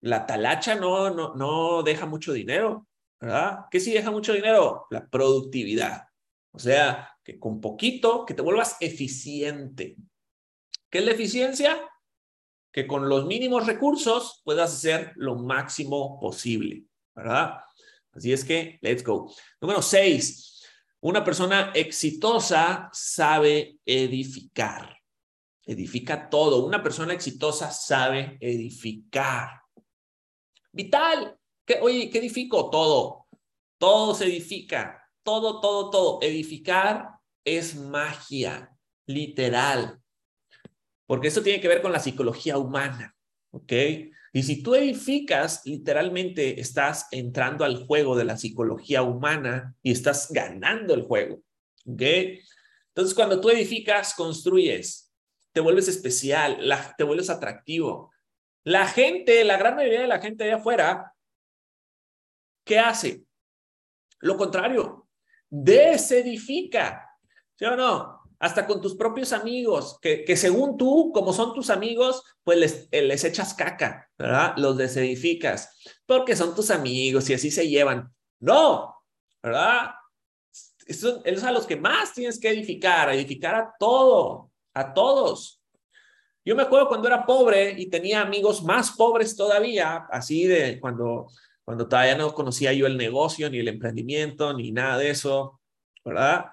[0.00, 2.88] La talacha no, no, no deja mucho dinero,
[3.20, 3.66] ¿verdad?
[3.70, 4.86] ¿Qué sí deja mucho dinero?
[4.90, 6.08] La productividad.
[6.50, 9.96] O sea, que con poquito, que te vuelvas eficiente.
[10.90, 11.88] ¿Qué es la eficiencia?
[12.72, 16.84] Que con los mínimos recursos puedas hacer lo máximo posible,
[17.14, 17.60] ¿verdad?
[18.12, 19.32] Así es que, let's go.
[19.60, 20.62] Número seis,
[21.00, 24.96] una persona exitosa sabe edificar.
[25.64, 26.64] Edifica todo.
[26.66, 29.62] Una persona exitosa sabe edificar.
[30.72, 31.38] Vital.
[31.64, 32.70] ¿Qué, oye, ¿qué edifico?
[32.70, 33.26] Todo.
[33.78, 35.08] Todo se edifica.
[35.22, 36.18] Todo, todo, todo.
[36.22, 37.10] Edificar
[37.44, 40.02] es magia, literal
[41.12, 43.14] porque eso tiene que ver con la psicología humana,
[43.50, 43.72] ¿ok?
[44.32, 50.32] Y si tú edificas, literalmente estás entrando al juego de la psicología humana y estás
[50.32, 51.42] ganando el juego,
[51.84, 52.02] ¿ok?
[52.88, 55.12] Entonces, cuando tú edificas, construyes,
[55.52, 56.58] te vuelves especial,
[56.96, 58.10] te vuelves atractivo.
[58.64, 61.14] La gente, la gran mayoría de la gente de afuera,
[62.64, 63.24] ¿qué hace?
[64.20, 65.08] Lo contrario,
[65.50, 67.18] desedifica,
[67.54, 68.21] ¿sí o no?
[68.42, 72.88] Hasta con tus propios amigos, que, que según tú, como son tus amigos, pues les,
[72.90, 74.54] eh, les echas caca, ¿verdad?
[74.56, 78.12] Los desedificas, porque son tus amigos y así se llevan.
[78.40, 78.96] No,
[79.40, 79.92] ¿verdad?
[80.88, 85.62] Son a los que más tienes que edificar, edificar a todo, a todos.
[86.44, 91.28] Yo me acuerdo cuando era pobre y tenía amigos más pobres todavía, así de cuando,
[91.64, 95.60] cuando todavía no conocía yo el negocio, ni el emprendimiento, ni nada de eso,
[96.04, 96.46] ¿verdad?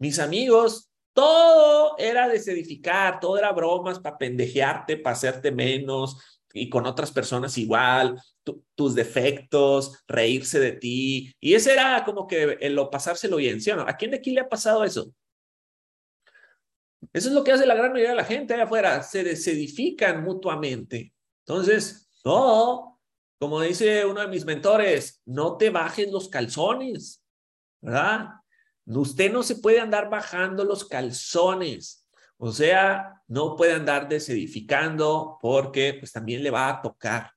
[0.00, 0.87] Mis amigos
[1.18, 6.16] todo era desedificar, todo era bromas para pendejearte, para hacerte menos
[6.52, 8.22] y con otras personas igual,
[8.76, 11.34] tus defectos, reírse de ti.
[11.40, 13.72] Y ese era como que lo pasárselo bien, ¿sí?
[13.72, 15.12] ¿A quién de aquí le ha pasado eso?
[17.12, 20.22] Eso es lo que hace la gran mayoría de la gente allá afuera, se desedifican
[20.22, 21.12] mutuamente.
[21.44, 23.00] Entonces, no,
[23.40, 27.24] como dice uno de mis mentores, no te bajes los calzones,
[27.80, 28.28] ¿verdad?
[28.96, 32.06] Usted no se puede andar bajando los calzones.
[32.38, 37.32] O sea, no puede andar desedificando porque pues también le va a tocar.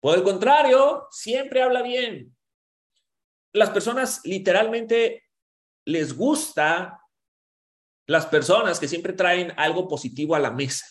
[0.00, 2.36] Por el contrario, siempre habla bien.
[3.52, 5.24] Las personas literalmente
[5.84, 7.00] les gusta
[8.06, 10.86] las personas que siempre traen algo positivo a la mesa,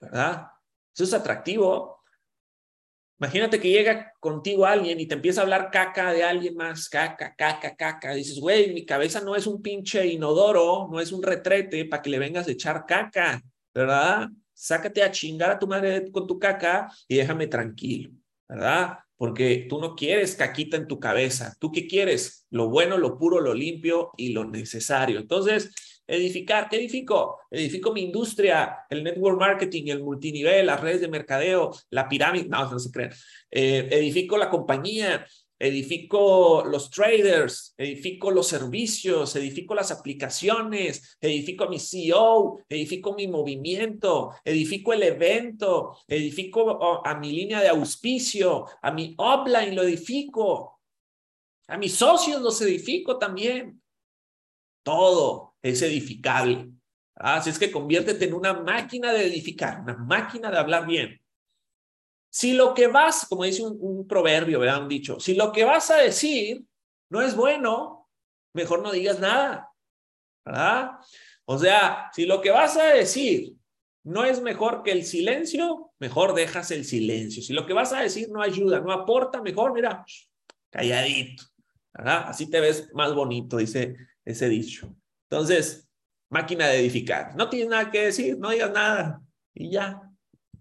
[0.00, 0.48] ¿verdad?
[0.92, 1.99] Eso es atractivo.
[3.20, 7.34] Imagínate que llega contigo alguien y te empieza a hablar caca de alguien más, caca,
[7.36, 8.14] caca, caca.
[8.14, 12.08] Dices, güey, mi cabeza no es un pinche inodoro, no es un retrete para que
[12.08, 13.42] le vengas a echar caca,
[13.74, 14.30] ¿verdad?
[14.54, 18.10] Sácate a chingar a tu madre con tu caca y déjame tranquilo,
[18.48, 19.00] ¿verdad?
[19.18, 21.54] Porque tú no quieres caquita en tu cabeza.
[21.60, 22.46] ¿Tú qué quieres?
[22.48, 25.18] Lo bueno, lo puro, lo limpio y lo necesario.
[25.18, 25.74] Entonces,
[26.10, 27.38] Edificar, ¿qué edifico?
[27.48, 32.68] Edifico mi industria, el network marketing, el multinivel, las redes de mercadeo, la pirámide, no,
[32.68, 33.12] no se crean.
[33.48, 35.24] Eh, edifico la compañía,
[35.56, 43.28] edifico los traders, edifico los servicios, edifico las aplicaciones, edifico a mi CEO, edifico mi
[43.28, 49.84] movimiento, edifico el evento, edifico oh, a mi línea de auspicio, a mi offline lo
[49.84, 50.80] edifico,
[51.68, 53.80] a mis socios los edifico también.
[54.82, 56.70] Todo es edificable.
[57.14, 61.20] Así es que conviértete en una máquina de edificar, una máquina de hablar bien.
[62.30, 64.82] Si lo que vas, como dice un, proverbio, ¿verdad?
[64.82, 66.64] Un dicho, si lo que vas a decir
[67.10, 68.08] no es bueno,
[68.54, 69.70] mejor no digas nada,
[70.44, 70.92] ¿verdad?
[71.44, 73.54] O sea, si lo que vas a decir
[74.04, 77.42] no es mejor que el silencio, mejor dejas el silencio.
[77.42, 80.04] Si lo que vas a decir no ayuda, no aporta, mejor, mira,
[80.70, 81.44] calladito,
[81.92, 82.24] ¿verdad?
[82.28, 84.94] Así te ves más bonito, dice ese dicho.
[85.30, 85.88] Entonces,
[86.28, 87.36] máquina de edificar.
[87.36, 89.22] No tienes nada que decir, no digas nada
[89.54, 90.02] y ya,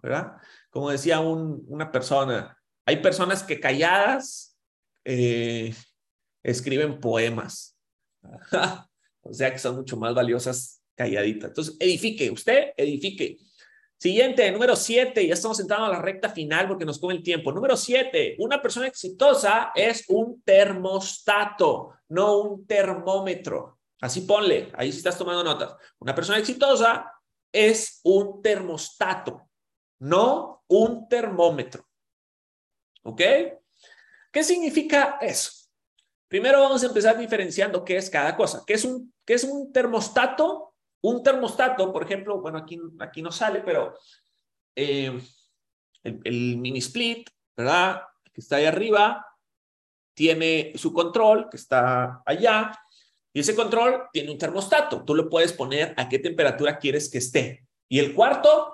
[0.01, 0.37] ¿verdad?
[0.69, 4.57] como decía una persona, hay personas que calladas
[5.05, 5.73] eh,
[6.43, 7.75] escriben poemas.
[9.21, 11.49] o sea que son mucho más valiosas calladitas.
[11.49, 13.37] Entonces, edifique, usted edifique.
[13.97, 17.51] Siguiente, número siete, ya estamos entrando a la recta final porque nos come el tiempo.
[17.51, 23.78] Número siete, una persona exitosa es un termostato, no un termómetro.
[24.01, 25.75] Así ponle, ahí estás tomando notas.
[25.99, 27.11] Una persona exitosa
[27.51, 29.49] es un termostato,
[29.99, 31.85] no un termómetro.
[33.03, 33.21] ¿Ok?
[34.31, 35.51] ¿Qué significa eso?
[36.27, 38.63] Primero vamos a empezar diferenciando qué es cada cosa.
[38.65, 40.75] ¿Qué es un, es un termostato?
[41.01, 43.97] Un termostato, por ejemplo, bueno, aquí, aquí no sale, pero
[44.75, 45.19] eh,
[46.03, 48.01] el, el mini split, ¿verdad?
[48.31, 49.25] Que está ahí arriba,
[50.13, 52.71] tiene su control, que está allá,
[53.33, 55.03] y ese control tiene un termostato.
[55.03, 57.67] Tú lo puedes poner a qué temperatura quieres que esté.
[57.87, 58.73] Y el cuarto,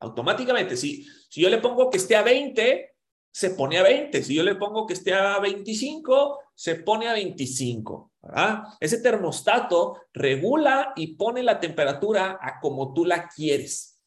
[0.00, 0.76] automáticamente.
[0.76, 2.94] Si, si yo le pongo que esté a 20,
[3.32, 4.22] se pone a 20.
[4.22, 8.12] Si yo le pongo que esté a 25, se pone a 25.
[8.80, 13.98] Ese termostato regula y pone la temperatura a como tú la quieres.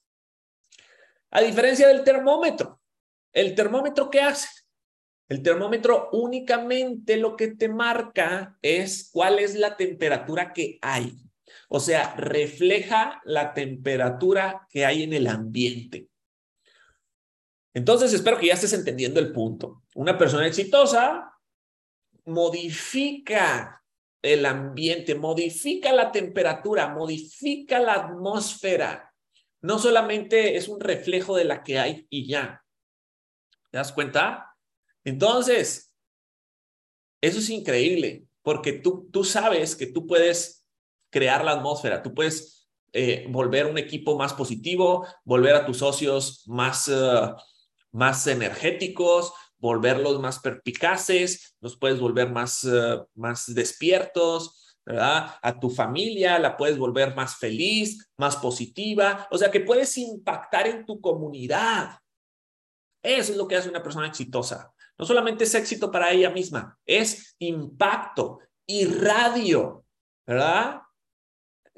[1.32, 2.80] A diferencia del termómetro.
[3.32, 4.48] ¿El termómetro qué hace?
[5.30, 11.18] El termómetro únicamente lo que te marca es cuál es la temperatura que hay.
[11.70, 16.10] O sea, refleja la temperatura que hay en el ambiente.
[17.74, 19.84] Entonces, espero que ya estés entendiendo el punto.
[19.96, 21.34] Una persona exitosa
[22.26, 23.84] modifica
[24.22, 29.14] el ambiente, modifica la temperatura, modifica la atmósfera.
[29.62, 32.64] No solamente es un reflejo de la que hay y ya.
[33.72, 34.53] ¿Te das cuenta?
[35.04, 35.94] Entonces,
[37.22, 40.66] eso es increíble, porque tú, tú sabes que tú puedes
[41.10, 42.02] crear la atmósfera.
[42.02, 47.34] Tú puedes eh, volver un equipo más positivo, volver a tus socios más, eh,
[47.92, 55.36] más energéticos, volverlos más perpicaces, los puedes volver más, eh, más despiertos, ¿verdad?
[55.42, 60.68] A tu familia la puedes volver más feliz, más positiva, o sea que puedes impactar
[60.68, 62.00] en tu comunidad.
[63.02, 64.73] Eso es lo que hace una persona exitosa.
[64.98, 69.86] No solamente es éxito para ella misma, es impacto, y radio,
[70.26, 70.82] ¿verdad?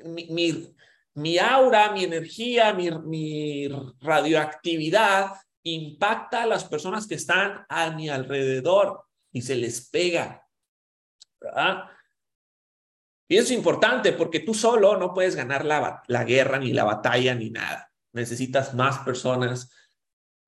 [0.04, 3.67] mi, aura, mi energía, mi,
[3.99, 5.32] radioactividad
[5.63, 10.45] impacta a las personas que están a mi alrededor y se les pega.
[13.28, 17.34] Y eso es importante porque tú solo no puedes ganar la guerra, ni la batalla,
[17.34, 17.91] ni nada.
[18.13, 19.71] Necesitas más personas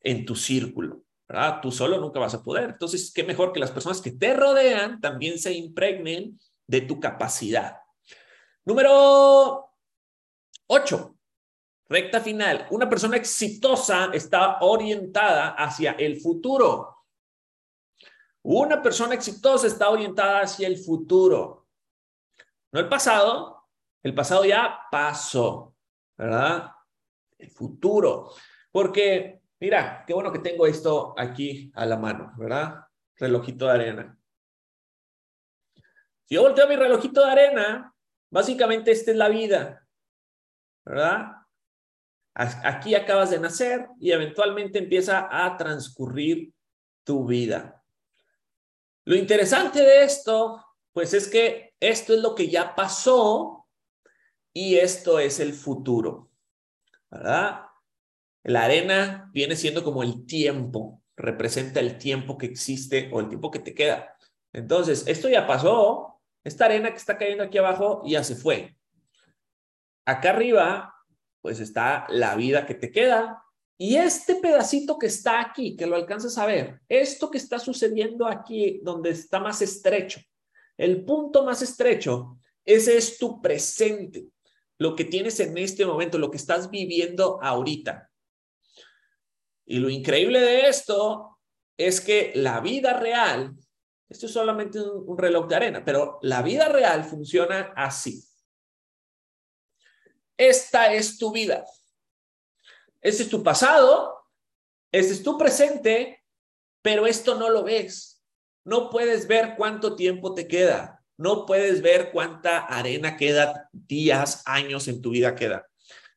[0.02, 1.07] en tu círculo.
[1.28, 1.60] ¿Verdad?
[1.62, 2.72] Tú solo nunca vas a poder.
[2.72, 7.78] Entonces, qué mejor que las personas que te rodean también se impregnen de tu capacidad.
[8.66, 9.70] Número
[10.68, 11.16] 8.
[11.90, 12.68] Recta final.
[12.72, 17.06] Una persona exitosa está orientada hacia el futuro.
[18.44, 21.68] Una persona exitosa está orientada hacia el futuro.
[22.72, 23.66] No el pasado.
[24.04, 25.76] El pasado ya pasó,
[26.18, 26.72] ¿verdad?
[27.38, 28.32] El futuro.
[28.72, 32.86] Porque, mira, qué bueno que tengo esto aquí a la mano, ¿verdad?
[33.16, 34.20] Relojito de arena.
[36.26, 37.94] Si yo volteo mi relojito de arena,
[38.30, 39.88] Básicamente esta es la vida,
[40.86, 41.32] ¿verdad?
[42.34, 46.54] Aquí acabas de nacer y eventualmente empieza a transcurrir
[47.04, 47.84] tu vida.
[49.06, 53.66] Lo interesante de esto, pues es que esto es lo que ya pasó
[54.54, 56.30] y esto es el futuro,
[57.10, 57.67] ¿verdad?
[58.48, 63.52] La arena viene siendo como el tiempo, representa el tiempo que existe o el tiempo
[63.52, 64.16] que te queda.
[64.54, 68.78] Entonces, esto ya pasó, esta arena que está cayendo aquí abajo ya se fue.
[70.06, 70.96] acá arriba,
[71.42, 73.44] pues está la vida que te queda.
[73.78, 78.26] Y este pedacito que está aquí, que lo alcanzas a ver, esto que está sucediendo
[78.26, 80.22] aquí, donde está más estrecho,
[80.78, 84.28] el punto más estrecho, ese es tu presente,
[84.78, 88.07] lo que tienes en este momento, lo que estás viviendo ahorita.
[89.70, 91.38] Y lo increíble de esto
[91.76, 93.54] es que la vida real,
[94.08, 98.24] esto es solamente un, reloj de arena, pero la vida real funciona así.
[100.38, 101.66] Esta es tu vida.
[103.02, 104.18] Este es tu pasado,
[104.92, 106.24] este es tu presente,
[106.82, 108.24] pero esto no lo ves.
[108.64, 111.04] No puedes ver cuánto tiempo te queda.
[111.18, 115.68] No puedes ver cuánta arena queda, días, años en tu vida queda.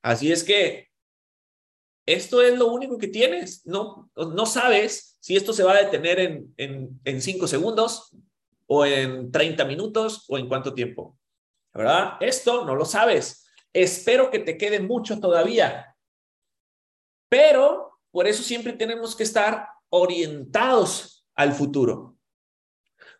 [0.03, 0.90] Así es que
[2.15, 3.67] esto es lo único que tienes.
[3.67, 6.21] No, no sabes si esto se va a detener
[6.57, 8.17] en, en, cinco segundos
[8.67, 11.19] o en 30 minutos o en cuánto tiempo.
[11.73, 12.15] ¿Verdad?
[12.21, 13.47] Esto no lo sabes.
[13.73, 15.97] Espero que te quede mucho todavía.
[17.29, 22.17] Pero por eso siempre tenemos que estar orientados al futuro.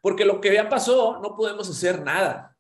[0.03, 2.57] Porque lo que ya pasó, no podemos hacer nada.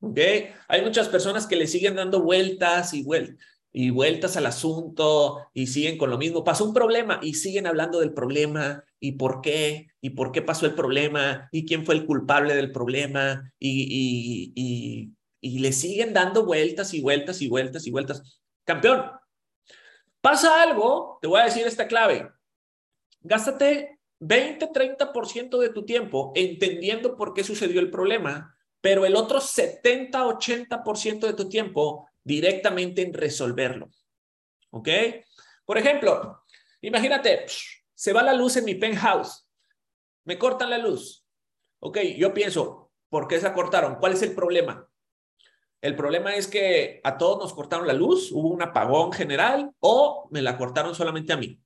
[0.00, 0.18] ¿Ok?
[0.66, 5.66] Hay muchas personas que le siguen dando vueltas y vueltas y vueltas al asunto y
[5.66, 6.44] siguen con lo mismo.
[6.44, 10.66] Pasó un problema y siguen hablando del problema y por qué y por qué pasó
[10.66, 16.44] el problema y quién fue el culpable del problema y, y, y, le siguen dando
[16.44, 18.40] vueltas y vueltas y vueltas y vueltas.
[18.64, 19.04] Campeón,
[20.20, 22.28] pasa algo, te voy a decir esta clave.
[23.20, 29.40] Gástate 20, 30% de tu tiempo entendiendo por qué sucedió el problema, pero el otro
[29.40, 33.90] 70, 80% de tu tiempo directamente en resolverlo.
[34.70, 34.88] ¿Ok?
[35.64, 36.44] Por ejemplo,
[36.80, 37.46] imagínate,
[37.94, 39.48] se va la luz en mi penthouse,
[40.24, 41.24] me cortan la luz.
[41.80, 43.96] Ok, yo pienso, ¿por qué se cortaron?
[43.96, 44.88] ¿Cuál es el problema?
[45.80, 50.28] El problema es que a todos nos cortaron la luz, hubo un apagón general o
[50.30, 51.60] me la cortaron solamente a mí.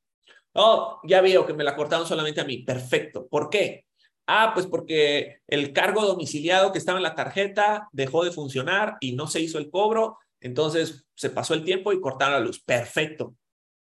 [0.54, 2.58] Oh, ya veo que me la cortaron solamente a mí.
[2.62, 3.28] Perfecto.
[3.28, 3.84] ¿Por qué?
[4.26, 9.12] Ah, pues porque el cargo domiciliado que estaba en la tarjeta dejó de funcionar y
[9.12, 12.62] no se hizo el cobro entonces se pasó el tiempo y cortaron la luz.
[12.62, 13.36] Perfecto.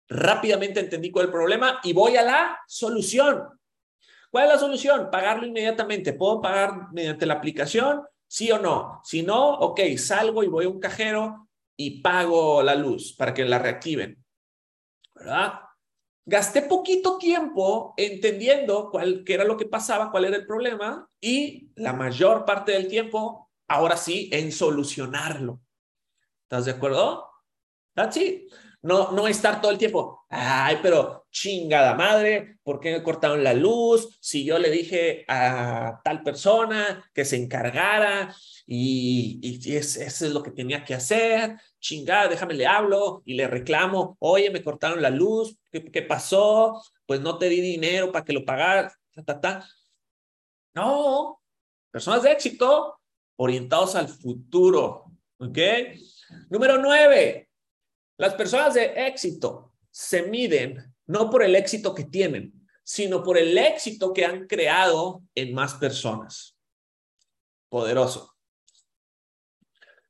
[0.07, 3.43] Rápidamente entendí cuál es el problema y voy a la solución.
[4.29, 5.09] ¿Cuál es la solución?
[5.11, 6.13] Pagarlo inmediatamente.
[6.13, 8.03] ¿Puedo pagar mediante la aplicación?
[8.27, 9.01] ¿Sí o no?
[9.03, 11.47] Si no, ok, salgo y voy a un cajero
[11.77, 14.23] y pago la luz para que la reactiven.
[15.13, 15.53] ¿Verdad?
[16.25, 21.69] Gasté poquito tiempo entendiendo cuál qué era lo que pasaba, cuál era el problema y
[21.75, 25.61] la mayor parte del tiempo, ahora sí, en solucionarlo.
[26.45, 27.27] ¿Estás de acuerdo?
[27.95, 28.53] That's it.
[28.83, 33.55] No, no estar todo el tiempo, ay, pero chingada madre, ¿por qué me cortaron la
[33.55, 34.15] luz?
[34.21, 38.35] Si yo le dije a tal persona que se encargara
[38.67, 43.47] y, y eso es lo que tenía que hacer, chingada, déjame le hablo y le
[43.47, 46.79] reclamo, oye, me cortaron la luz, ¿qué, qué pasó?
[47.07, 49.69] Pues no te di dinero para que lo pagaras, ta, ta, ta.
[50.75, 51.41] No,
[51.89, 52.99] personas de éxito
[53.37, 55.05] orientados al futuro,
[55.39, 55.57] ¿ok?
[56.49, 57.49] Número nueve,
[58.17, 63.57] las personas de éxito se miden no por el éxito que tienen, sino por el
[63.57, 66.57] éxito que han creado en más personas.
[67.69, 68.35] Poderoso.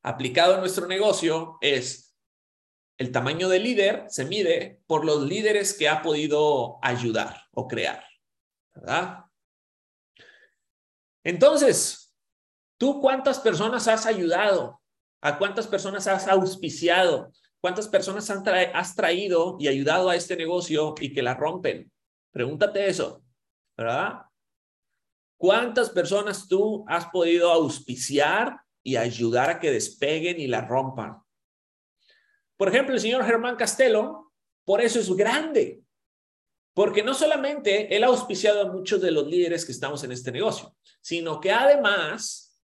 [0.04, 2.06] Aplicado en nuestro negocio es
[2.98, 8.06] el tamaño del líder se mide por los líderes que ha podido ayudar o crear.
[8.74, 9.26] ¿Verdad?
[11.24, 12.16] Entonces,
[12.78, 14.82] ¿tú cuántas personas has ayudado?
[15.26, 17.32] ¿A cuántas personas has auspiciado?
[17.60, 21.92] ¿Cuántas personas has traído y ayudado a este negocio y que la rompen?
[22.32, 23.24] Pregúntate eso,
[23.76, 24.20] ¿verdad?
[25.36, 31.18] ¿Cuántas personas tú has podido auspiciar y ayudar a que despeguen y la rompan?
[32.56, 34.32] Por ejemplo, el señor Germán Castelo,
[34.64, 35.82] por eso es grande,
[36.76, 40.32] porque no solamente él ha auspiciado a muchos de los líderes que estamos en este
[40.32, 42.62] negocio, sino que además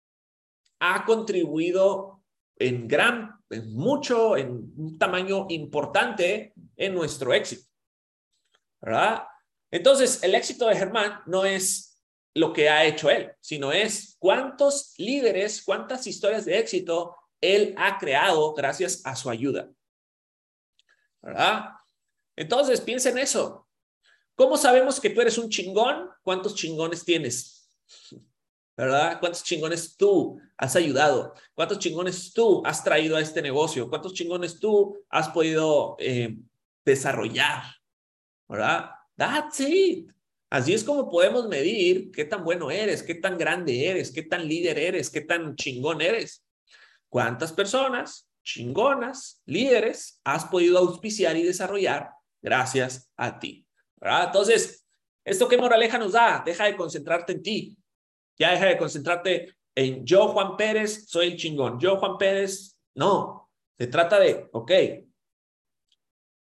[0.79, 2.20] ha contribuido
[2.61, 7.63] en gran, en mucho, en un tamaño importante en nuestro éxito.
[8.79, 9.23] ¿Verdad?
[9.69, 12.01] Entonces, el éxito de Germán no es
[12.33, 17.97] lo que ha hecho él, sino es cuántos líderes, cuántas historias de éxito él ha
[17.97, 19.69] creado gracias a su ayuda.
[21.21, 21.65] ¿Verdad?
[22.35, 23.67] Entonces, piensa en eso.
[24.35, 26.09] ¿Cómo sabemos que tú eres un chingón?
[26.23, 27.69] ¿Cuántos chingones tienes?
[28.81, 29.19] ¿Verdad?
[29.19, 31.35] ¿Cuántos chingones tú has ayudado?
[31.53, 33.87] ¿Cuántos chingones tú has traído a este negocio?
[33.87, 36.35] ¿Cuántos chingones tú has podido eh,
[36.83, 37.61] desarrollar?
[38.49, 38.89] ¿Verdad?
[39.15, 40.11] That's it.
[40.49, 44.47] Así es como podemos medir qué tan bueno eres, qué tan grande eres, qué tan
[44.47, 46.43] líder eres, qué tan chingón eres.
[47.07, 52.09] ¿Cuántas personas chingonas, líderes, has podido auspiciar y desarrollar
[52.41, 53.63] gracias a ti.
[53.97, 54.25] ¿verdad?
[54.25, 54.87] Entonces,
[55.23, 56.41] ¿esto qué moraleja nos da?
[56.43, 57.77] Deja de concentrarte en ti.
[58.41, 61.79] Ya deja de concentrarte en yo, Juan Pérez, soy el chingón.
[61.79, 63.51] Yo, Juan Pérez, no.
[63.77, 64.71] Se trata de, ok,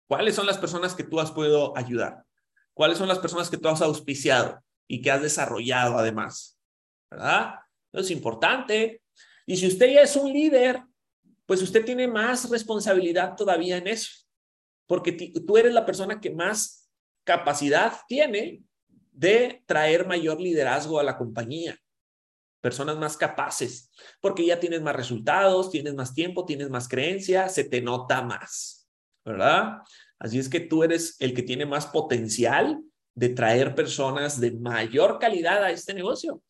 [0.07, 2.25] ¿cuáles son las personas que tú has podido ayudar?
[2.73, 6.59] ¿Cuáles son las personas que tú has auspiciado y que has desarrollado además?
[7.11, 7.59] ¿Verdad?
[7.91, 9.03] Eso es importante.
[9.45, 10.81] Y si usted ya es un líder,
[11.45, 14.09] pues usted tiene más responsabilidad todavía en eso,
[14.87, 16.89] porque tú eres la persona que más
[17.23, 18.63] capacidad tiene
[19.11, 21.79] de traer mayor liderazgo a la compañía.
[22.63, 23.91] Personas más capaces,
[24.21, 28.87] porque ya tienes más resultados, tienes más tiempo, tienes más creencia, se te nota más,
[29.25, 29.79] ¿verdad?
[30.17, 32.81] Así es que tú eres el que tiene más potencial
[33.15, 36.41] de traer personas de mayor calidad a este negocio.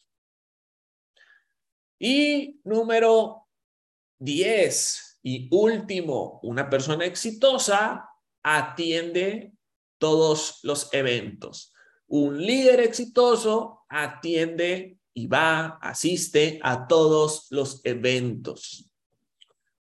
[1.97, 3.47] Y número
[4.20, 8.07] 10 y último, una persona exitosa
[8.43, 9.53] atiende
[9.97, 11.74] todos los eventos.
[12.05, 18.89] Un líder exitoso atiende y va, asiste a todos los eventos.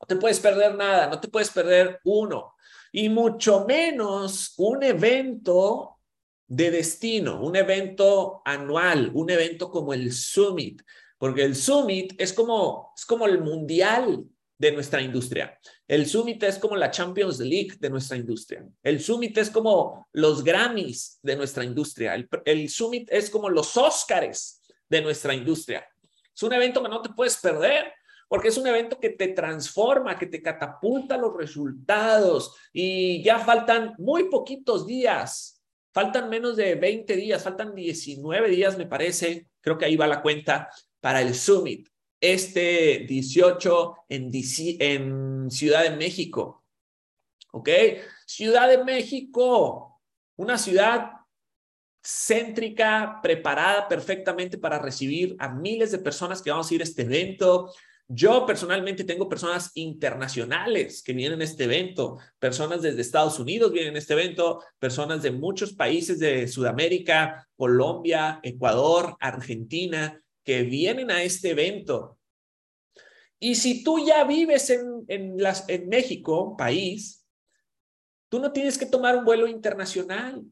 [0.00, 2.54] No te puedes perder nada, no te puedes perder uno,
[2.92, 5.98] y mucho menos un evento
[6.46, 10.82] de destino, un evento anual, un evento como el Summit,
[11.18, 14.24] porque el Summit es como, es como el mundial
[14.58, 15.58] de nuestra industria.
[15.88, 18.64] El Summit es como la Champions League de nuestra industria.
[18.82, 22.14] El Summit es como los Grammys de nuestra industria.
[22.44, 24.61] El, Summit es como los Oscars
[24.92, 25.88] de nuestra industria.
[26.34, 27.92] Es un evento que no te puedes perder
[28.28, 33.94] porque es un evento que te transforma, que te catapulta los resultados y ya faltan
[33.98, 35.62] muy poquitos días.
[35.92, 39.48] Faltan menos de 20 días, faltan 19 días, me parece.
[39.60, 40.70] Creo que ahí va la cuenta
[41.00, 41.88] para el Summit,
[42.20, 44.30] este 18 en,
[44.78, 46.64] en Ciudad de México.
[47.52, 47.68] ¿Ok?
[48.26, 50.00] Ciudad de México,
[50.36, 51.21] una ciudad
[52.02, 57.02] céntrica, preparada perfectamente para recibir a miles de personas que vamos a ir a este
[57.02, 57.72] evento.
[58.08, 63.94] Yo personalmente tengo personas internacionales que vienen a este evento, personas desde Estados Unidos vienen
[63.94, 71.22] a este evento, personas de muchos países de Sudamérica, Colombia, Ecuador, Argentina, que vienen a
[71.22, 72.18] este evento.
[73.38, 77.26] Y si tú ya vives en, en, México, país,
[78.28, 80.44] tú no tienes que tomar un vuelo internacional.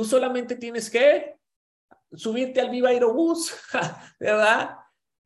[0.00, 1.34] Tú solamente tienes que
[2.10, 3.52] subirte al Viva Aerobús,
[4.18, 4.76] ¿verdad?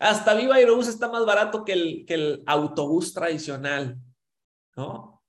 [0.00, 3.96] Hasta Viva Aerobús está más barato que el, que el autobús tradicional,
[4.74, 5.22] ¿no?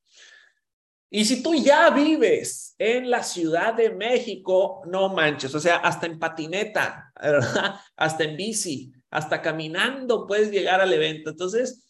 [1.12, 6.08] Y si tú ya vives en la Ciudad de México, no manches, o sea, hasta
[6.08, 7.76] en patineta, ¿verdad?
[7.96, 11.30] Hasta en bici, hasta caminando puedes llegar al evento.
[11.30, 11.85] Entonces,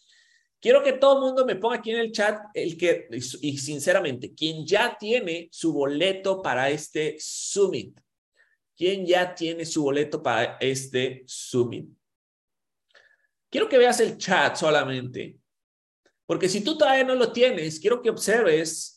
[0.65, 4.33] quiero que todo el mundo me ponga aquí en el chat el que, y sinceramente,
[4.33, 7.99] quien ya tiene su boleto para este summit,
[8.75, 11.87] ¿quién ya tiene su boleto para este summit?
[13.51, 15.37] Quiero que veas el chat solamente,
[16.25, 18.95] porque si tú todavía no lo tienes, quiero que observes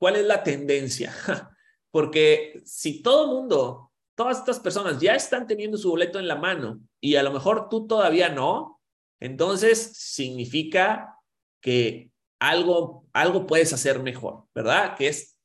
[0.00, 1.14] ¿Cuál es la tendencia?
[1.92, 6.36] Porque si todo el mundo, todas estas personas ya están teniendo su boleto en la
[6.36, 8.79] mano y a lo mejor tú todavía no,
[9.20, 11.16] entonces significa
[11.60, 14.96] que algo, algo puedes hacer mejor, ¿verdad?
[14.96, 15.36] Que es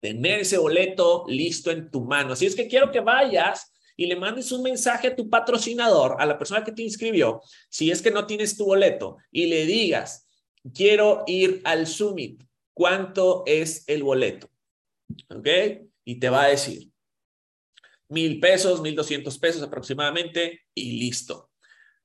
[0.00, 2.32] tener ese boleto listo en tu mano.
[2.32, 6.26] Así es que quiero que vayas y le mandes un mensaje a tu patrocinador, a
[6.26, 7.40] la persona que te inscribió,
[7.70, 10.28] si es que no tienes tu boleto, y le digas,
[10.74, 12.42] quiero ir al Summit
[12.74, 14.50] cuánto es el boleto.
[15.28, 15.48] ¿Ok?
[16.04, 16.90] Y te va a decir
[18.08, 21.50] mil pesos, mil doscientos pesos aproximadamente y listo.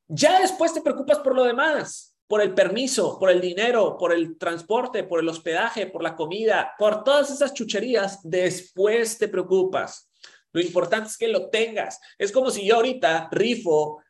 [0.10, 4.38] Ya después te preocupas por lo demás, por el permiso, por el dinero, por el
[4.40, 8.20] transporte, por el hospedaje, por la comida, por todas esas chucherías.
[8.24, 10.12] Después te preocupas.
[10.52, 12.00] Lo importante es que lo tengas.
[12.18, 14.02] Es como si yo ahorita rifo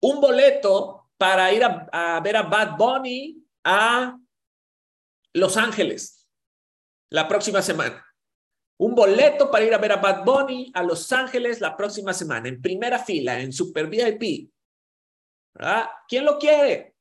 [0.00, 4.18] un boleto para ir a, a ver a Bad Bunny a
[5.34, 6.26] los Ángeles
[7.10, 8.04] la próxima semana.
[8.78, 12.48] Un boleto para ir a ver a Bad Bunny a Los Ángeles la próxima semana,
[12.48, 14.50] en primera fila, en Super VIP.
[15.58, 15.86] ¿Verdad?
[16.08, 16.94] ¿Quién lo quiere?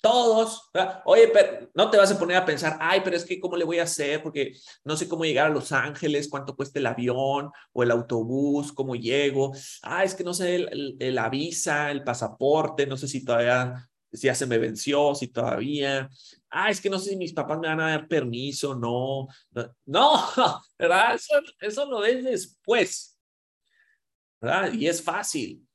[0.00, 0.70] Todos.
[1.06, 3.64] Oye, pero no te vas a poner a pensar, ay, pero es que cómo le
[3.64, 4.52] voy a hacer porque
[4.84, 8.94] no sé cómo llegar a Los Ángeles, cuánto cuesta el avión o el autobús, cómo
[8.94, 9.52] llego.
[9.82, 14.34] Ah, es que no sé la visa, el pasaporte, no sé si todavía si ya
[14.34, 16.08] se me venció, si todavía,
[16.50, 19.28] ah, es que no sé si mis papás me van a dar permiso, no,
[19.84, 20.24] no,
[20.78, 21.14] ¿verdad?
[21.14, 23.18] Eso, eso lo ves después,
[24.40, 24.72] ¿verdad?
[24.72, 25.67] Y es fácil.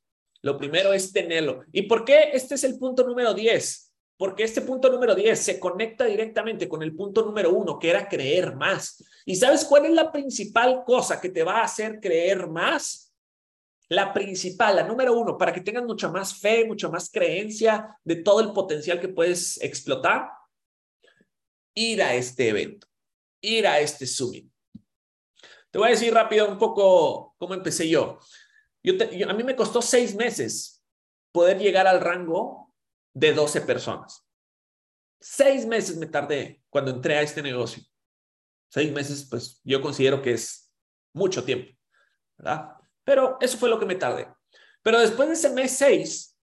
[0.44, 1.64] Lo primero es tenerlo.
[1.72, 3.94] ¿Y por qué este es el punto número 10?
[4.24, 8.08] porque este punto número 10 se conecta directamente con el punto número 1, que era
[8.08, 9.04] creer más.
[9.26, 13.14] ¿Y sabes cuál es la principal cosa que te va a hacer creer más?
[13.89, 18.16] La principal, la número uno, para que tengas mucha más fe, mucha más creencia de
[18.18, 20.30] todo el potencial que puedes explotar,
[21.76, 22.88] ir a este evento,
[23.41, 24.50] ir a este summit.
[25.70, 28.20] Te voy a decir rápido un poco cómo empecé yo.
[28.92, 30.84] A mí me costó seis meses
[31.32, 32.74] poder llegar al rango
[33.14, 34.26] de 12 personas.
[35.20, 37.84] Seis meses me tardé cuando entré a este negocio.
[38.70, 40.74] Seis meses, pues yo considero que es
[41.14, 41.72] mucho tiempo,
[42.38, 42.72] ¿verdad?
[43.04, 44.28] Pero eso fue lo que me tardé.
[44.82, 46.38] Pero después de ese mes seis,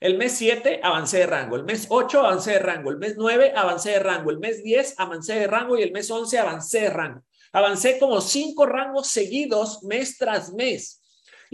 [0.00, 3.52] el mes siete avancé de rango, el mes ocho avancé de rango, el mes nueve
[3.56, 6.90] avancé de rango, el mes diez avancé de rango y el mes once avancé de
[6.90, 7.24] rango.
[7.52, 11.03] Avancé como cinco rangos seguidos mes tras mes.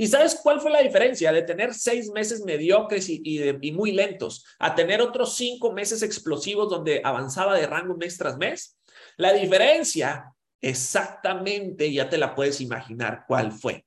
[0.01, 4.75] ¿Y sabes cuál fue la diferencia de tener seis meses mediocres y, muy lentos a
[4.75, 8.79] tener otros cinco meses explosivos donde avanzaba de rango mes tras mes?
[9.19, 13.85] La diferencia exactamente, ya te la puedes imaginar cuál fue.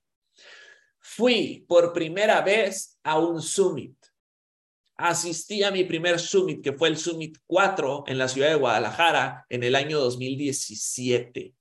[1.00, 3.98] Fui por primera vez a un summit.
[4.96, 9.48] Asistí a mi primer summit, que fue el Summit 4 en la ciudad de Guadalajara
[9.50, 11.56] en el año 2017.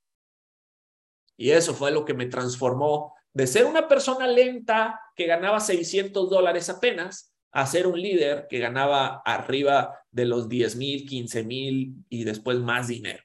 [1.39, 6.29] Y eso fue lo que me transformó de ser una persona lenta que ganaba 600
[6.29, 11.95] dólares apenas a ser un líder que ganaba arriba de los 10 mil, 15 mil
[12.09, 13.23] y después más dinero.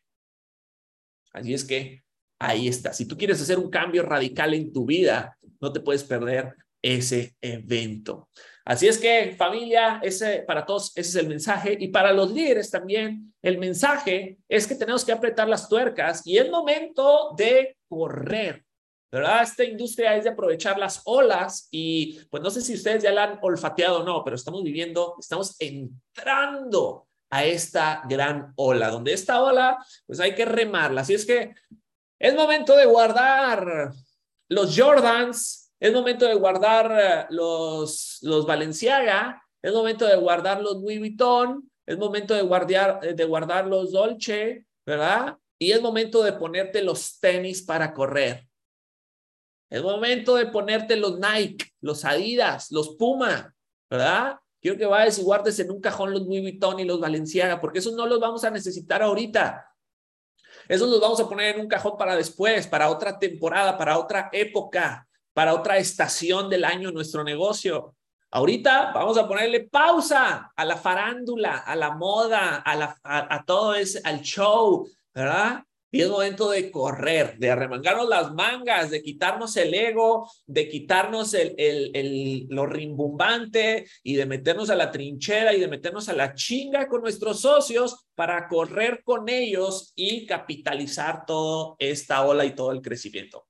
[1.32, 2.04] Así es que
[2.40, 2.94] ahí está.
[2.94, 7.36] Si tú quieres hacer un cambio radical en tu vida, no te puedes perder ese
[7.42, 8.30] evento.
[8.66, 12.70] Así es que familia, ese para todos ese es el mensaje y para los líderes
[12.70, 18.67] también el mensaje es que tenemos que apretar las tuercas y es momento de correr.
[19.12, 19.44] ¿Verdad?
[19.44, 23.24] Esta industria es de aprovechar las olas y pues no sé si ustedes ya la
[23.24, 29.42] han olfateado o no, pero estamos viviendo, estamos entrando a esta gran ola, donde esta
[29.42, 31.02] ola pues hay que remarla.
[31.02, 31.54] Así es que
[32.20, 33.92] es momento de guardar
[34.50, 41.00] los Jordans, es momento de guardar los, los Balenciaga, es momento de guardar los Louis
[41.00, 45.38] Vuitton, es momento de guardar, de guardar los Dolce, ¿verdad?
[45.60, 48.48] Y es momento de ponerte los tenis para correr.
[49.70, 53.54] Es momento de ponerte los Nike, los Adidas, los Puma,
[53.90, 54.40] ¿verdad?
[54.62, 57.80] Quiero que vayas y guardes en un cajón los Louis Vuitton y los Valenciaga, porque
[57.80, 59.66] esos no los vamos a necesitar ahorita.
[60.68, 64.30] Esos los vamos a poner en un cajón para después, para otra temporada, para otra
[64.32, 67.96] época, para otra estación del año en nuestro negocio.
[68.32, 73.76] Ahorita vamos a ponerle pausa a la farándula, a la moda, a, la, a todo
[73.76, 75.64] ese, al show, ¿verdad?
[75.98, 81.34] Y es momento de correr, de arremangarnos las mangas, de quitarnos el ego, de quitarnos
[81.34, 86.14] el, el, el, lo rimbombante y de meternos a la trinchera y de meternos a
[86.14, 92.54] la chinga con nuestros socios para correr con ellos y capitalizar toda esta ola y
[92.54, 93.48] todo el crecimiento.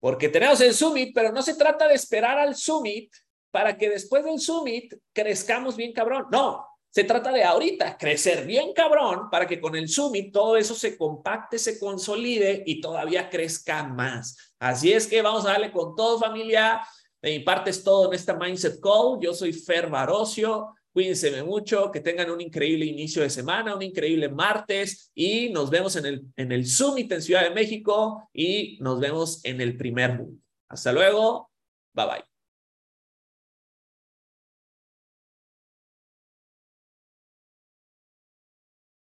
[0.00, 3.08] Porque tenemos el summit, pero no se trata de esperar al summit
[3.52, 6.26] para que después del summit crezcamos bien cabrón.
[6.32, 10.74] No, se trata de ahorita crecer bien cabrón para que con el Summit todo eso
[10.74, 14.54] se compacte, se consolide y todavía crezca más.
[14.58, 16.82] Así es que vamos a darle con todo familia.
[17.22, 19.18] De mi es todo en esta Mindset Call.
[19.22, 20.74] Yo soy Fer Barocio.
[20.92, 25.96] Cuídense mucho, que tengan un increíble inicio de semana, un increíble martes y nos vemos
[25.96, 30.18] en el, en el Summit en Ciudad de México y nos vemos en el primer
[30.18, 30.38] mundo.
[30.68, 31.50] Hasta luego.
[31.94, 32.31] Bye bye.